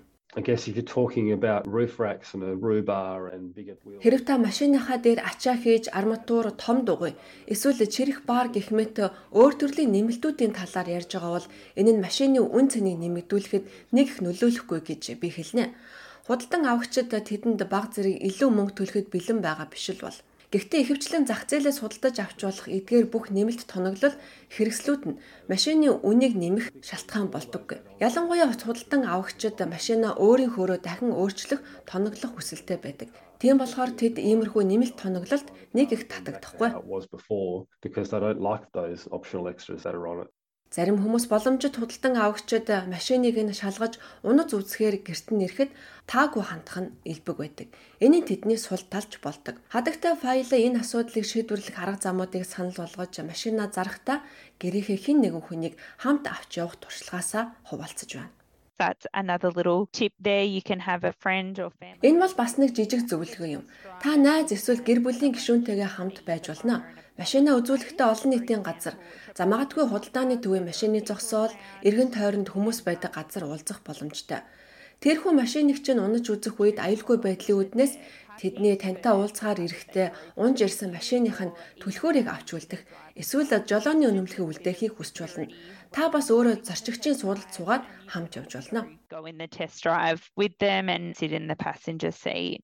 [4.02, 7.14] Хэрв та машиныхаа дээр ачаа хийж арматур том дугуй
[7.54, 8.98] эсвэл чирэх бар гэх мэт
[9.30, 14.18] өөр төрлийн нэмэлтүүдийн талаар ярьж байгаа бол энэ нь машины үн цэнийг нэмэгдүүлэхэд нэг их
[14.26, 15.66] нөлөөлөхгүй гэж би хэлнэ.
[16.26, 20.18] Худалдан авагчид тэдэнд баг зэрэг илүү мөнгө төлөхөд бэлэн байгаа биш л бол.
[20.54, 24.14] Гэхдээ ихэвчлэн зах зээлээс худалдаж авч болох эдгээр бүх нэмэлт тоноглол
[24.54, 25.18] хэрэгслүүд нь
[25.50, 27.82] машины үнийг нэмэх шалтгаан болдоггүй.
[27.98, 31.58] Ялангуяа худалдан авагчид машинаа өөрийн хөөрөө дахин өөрчлөх
[31.90, 33.10] тоноглох хүсэлтэй байдаг.
[33.42, 36.70] Тийм болохоор тэд иймэрхүү нэмэлт тоноглолд нэг их татагдахгүй.
[40.74, 45.70] Зарим хүмүүс боломжит худалдан авагчид машиныг нь шалгаж унаж үзэхээр гэрт нь ирэхэд
[46.10, 47.70] таагүй хандах нь элбэг байдаг.
[48.02, 49.62] Нь тэдний сул талч болдог.
[49.70, 54.26] Хадагтай файлаа энэ асуудлыг шийдвэрлэх арга замуудыг санал болгож машинаа зарахдаа
[54.58, 58.34] гэрээхээ хэн нэгэн хүнийг хамт авч явах туршлагаасаа хуваалцаж байна.
[58.82, 60.42] That's another little tip there.
[60.42, 62.02] You can have a friend or family.
[62.02, 63.70] Энэ бол бас нэг жижиг зөвлөгөө юм.
[64.02, 66.82] Та найз эсвэл гэр бүлийн гишүүнтэйгээ хамт байж болно.
[67.14, 68.98] Машинаа үзүүлэхдээ олон нийтийн газар,
[69.38, 71.54] за магадгүй худалдааны төвийн машины зогсоол,
[71.86, 74.42] эргэн тойронд хүмүүс байдаг газар уулзах боломжтой.
[75.04, 77.94] Тэрхүү машиныг чинь унаж үзэх үед аюулгүй байдлын үднээс
[78.40, 80.08] тэдний тантай уулзгаар ирэхдээ
[80.42, 82.82] унж ирсэн машиных нь түлхүүрийг авч үлдэх
[83.22, 85.46] эсвэл жолооны үнэмлэхийг үлдээхийг хүсч болно.
[85.94, 88.90] Та бас өөрөө зарчигчийн суудалд суугаад хамт явж болно.
[89.14, 92.64] Go in the test drive with them and sit in the passenger seat.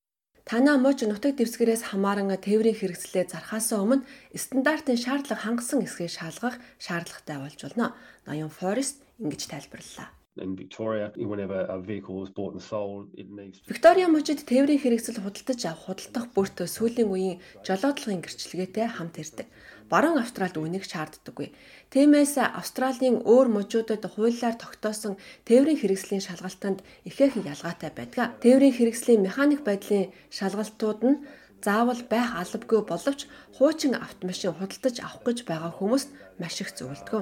[0.50, 4.02] Танаа мууч нутаг дэвсгэрээс хамааран тээврийн хэрэгслээ зархаасаа өмнө
[4.34, 7.94] стандартын шаардлага хангасан эсгээ шалгах шаардлагатай болж болно.
[8.26, 10.10] Ноён Forest ингэж тайлбарллаа
[10.42, 14.82] in Victoria whenever a vehicle is bought and sold it needs to Виктория мужид тээврийн
[14.82, 17.38] хэрэгсэл худалдаж авах худалдах бүрт сүүлийн үеийн
[17.68, 19.48] жолоодлогын гэрчлэгээтэй хамт ирдэг.
[19.90, 21.50] Баруун Австралид үнийг шаарддаггүй.
[21.90, 25.18] Тиймээс Австралийн өөр мужуудад хуулиар тогтоосон
[25.50, 28.38] тээврийн хэрэгслийн шалгалтанд ихээхэн ялгаатай байдаг.
[28.46, 31.18] Тээврийн хэрэгслийн механик байдлын шалгалтууд нь
[31.66, 33.28] заавал байх албагүй боловч
[33.58, 36.10] хуучин автомашин худалдаж авах гэж байгаа хүмүүст
[36.40, 37.22] маш их зөвлөдгөө.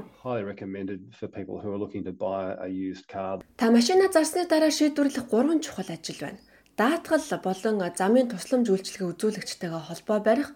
[3.58, 6.40] Та машина зарсны дараа шийдвэрлэх гурван чухал ажил байна.
[6.78, 10.54] Даатгал болон замын тусламж үйлчилгээ үзүүлэгчтэйгээ холбоо барих,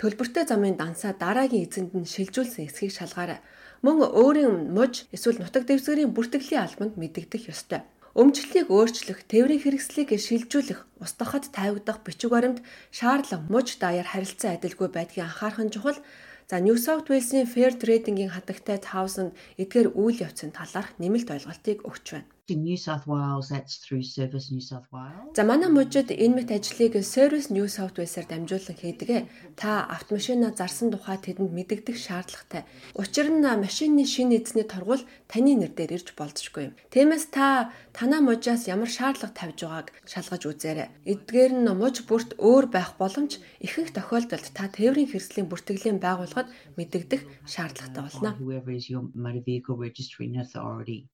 [0.00, 3.44] төлбөртэй замын дансаа дараагийн эзэнд нь шилжүүлсэн эсхийг шалгаарай.
[3.84, 7.84] Мөн өөрийн муж эсвэл нутаг дэвсгэрийн бүртгэлийн албанд мэдэгдэх ёстой.
[8.16, 12.64] Өмчлөлийг өөрчлөх, тээврийн хэрэгслийг шилжүүлэх, устгахад тавигдах бичиг баримт
[12.96, 16.00] шаардлага муж даяар харилцан адилгүй байдгийг анхаарах нь чухал.
[16.48, 22.06] За New South Wales-ийн Fair Trading-ийн хатагтай Townsend эдгээр үйл явцын талаарх нэмэлт ойлголтыг өгч
[22.16, 25.34] байна in New South Wales that's through Service New South Wales.
[25.36, 29.30] За манай мужид энэ мэт ажлыг Service New South Wales-аар дамжуулан хийдэг.
[29.56, 32.66] Та автомашина зарсан тухай тэдэнд мэдэгдэх шаардлагатай.
[32.94, 36.74] Учир нь машины шинэ эзний торгуул таны нэр дээр ирж болзошгүй юм.
[36.90, 40.88] Тиймээс та танаа мужаас ямар шаардлага тавьж байгааг шалгаж үзээрэй.
[41.06, 47.22] Эдгээр нь муж бүрт өөр байх боломж ихэнх тохиолдолд та тээврийн хэрэгслийн бүртгэлийн байгууллагад мэдэгдэх
[47.46, 48.34] шаардлагатай болно.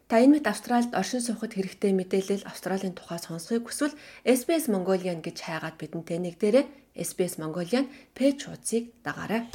[0.06, 5.42] Та энэ мэт Австральд оршин суухад хэрэгтэй мэдээлэл Австралийн тухай сонсохыг хүсвэл SBS Mongolian гэж
[5.42, 6.70] хайгаад бидэнтэй нэгдээрэй.
[6.94, 9.50] SBS Mongolian пэйж хуудсыг дагаарай.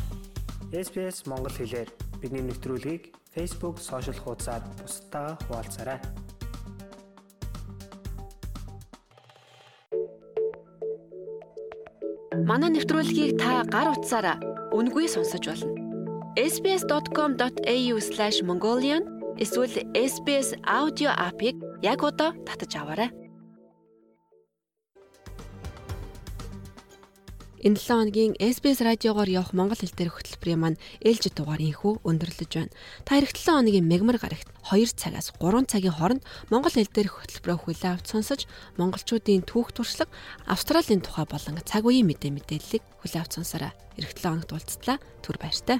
[0.75, 1.87] SBS Монгол хэлээр
[2.19, 6.03] бидний нэвтрүүлгийг Facebook сошиал хуудасаар бусдаа хуваалцаарай.
[12.43, 14.39] Манай нэвтрүүлгийг та гар утсаараа
[14.75, 15.71] үнгүй сонсож болно.
[16.35, 23.09] sbs.com.au/mongolian эсвэл SBS аудио апыг яг одоо татаж аваарай.
[27.61, 32.51] Энэ 7 хоногийн SBS радиогоор явах монгол хэл дээрх хөтөлбөрийн маань ээлжид дугаар инхүү өндөрлөж
[32.57, 32.73] байна.
[33.05, 37.57] Та эх 7 хоногийн мегмар гарагт 2 цагаас 3 цагийн хооронд монгол хэл дээрх хөтөлбөрөө
[37.61, 38.49] хүлээн авч сонсож
[38.81, 40.09] монголчуудын түүх туршлага,
[40.49, 43.69] Австралийн тухай болон цаг үеийн мэдээ мэдээллийг хүлээн авч сонсороо.
[43.93, 44.97] Эх 7 хоногт уулзтлаа.
[45.21, 45.77] Түр баяртай.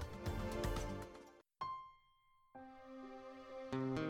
[3.72, 4.01] Bye.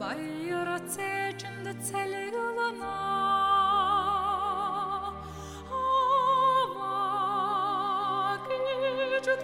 [0.00, 2.94] Bayır ateşinde tel yılana
[5.72, 6.86] Ama
[8.46, 9.40] gücü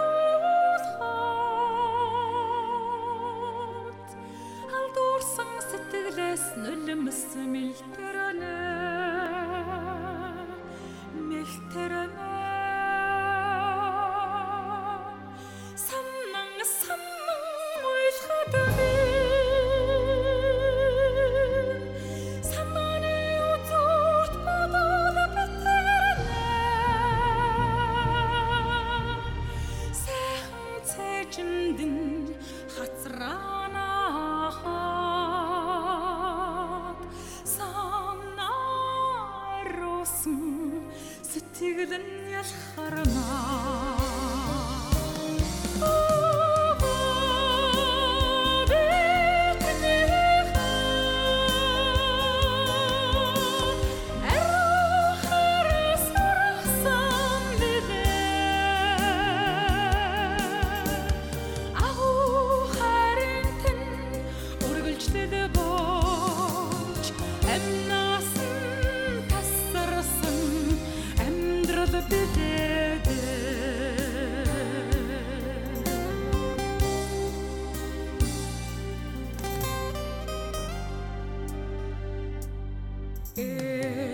[83.36, 84.13] It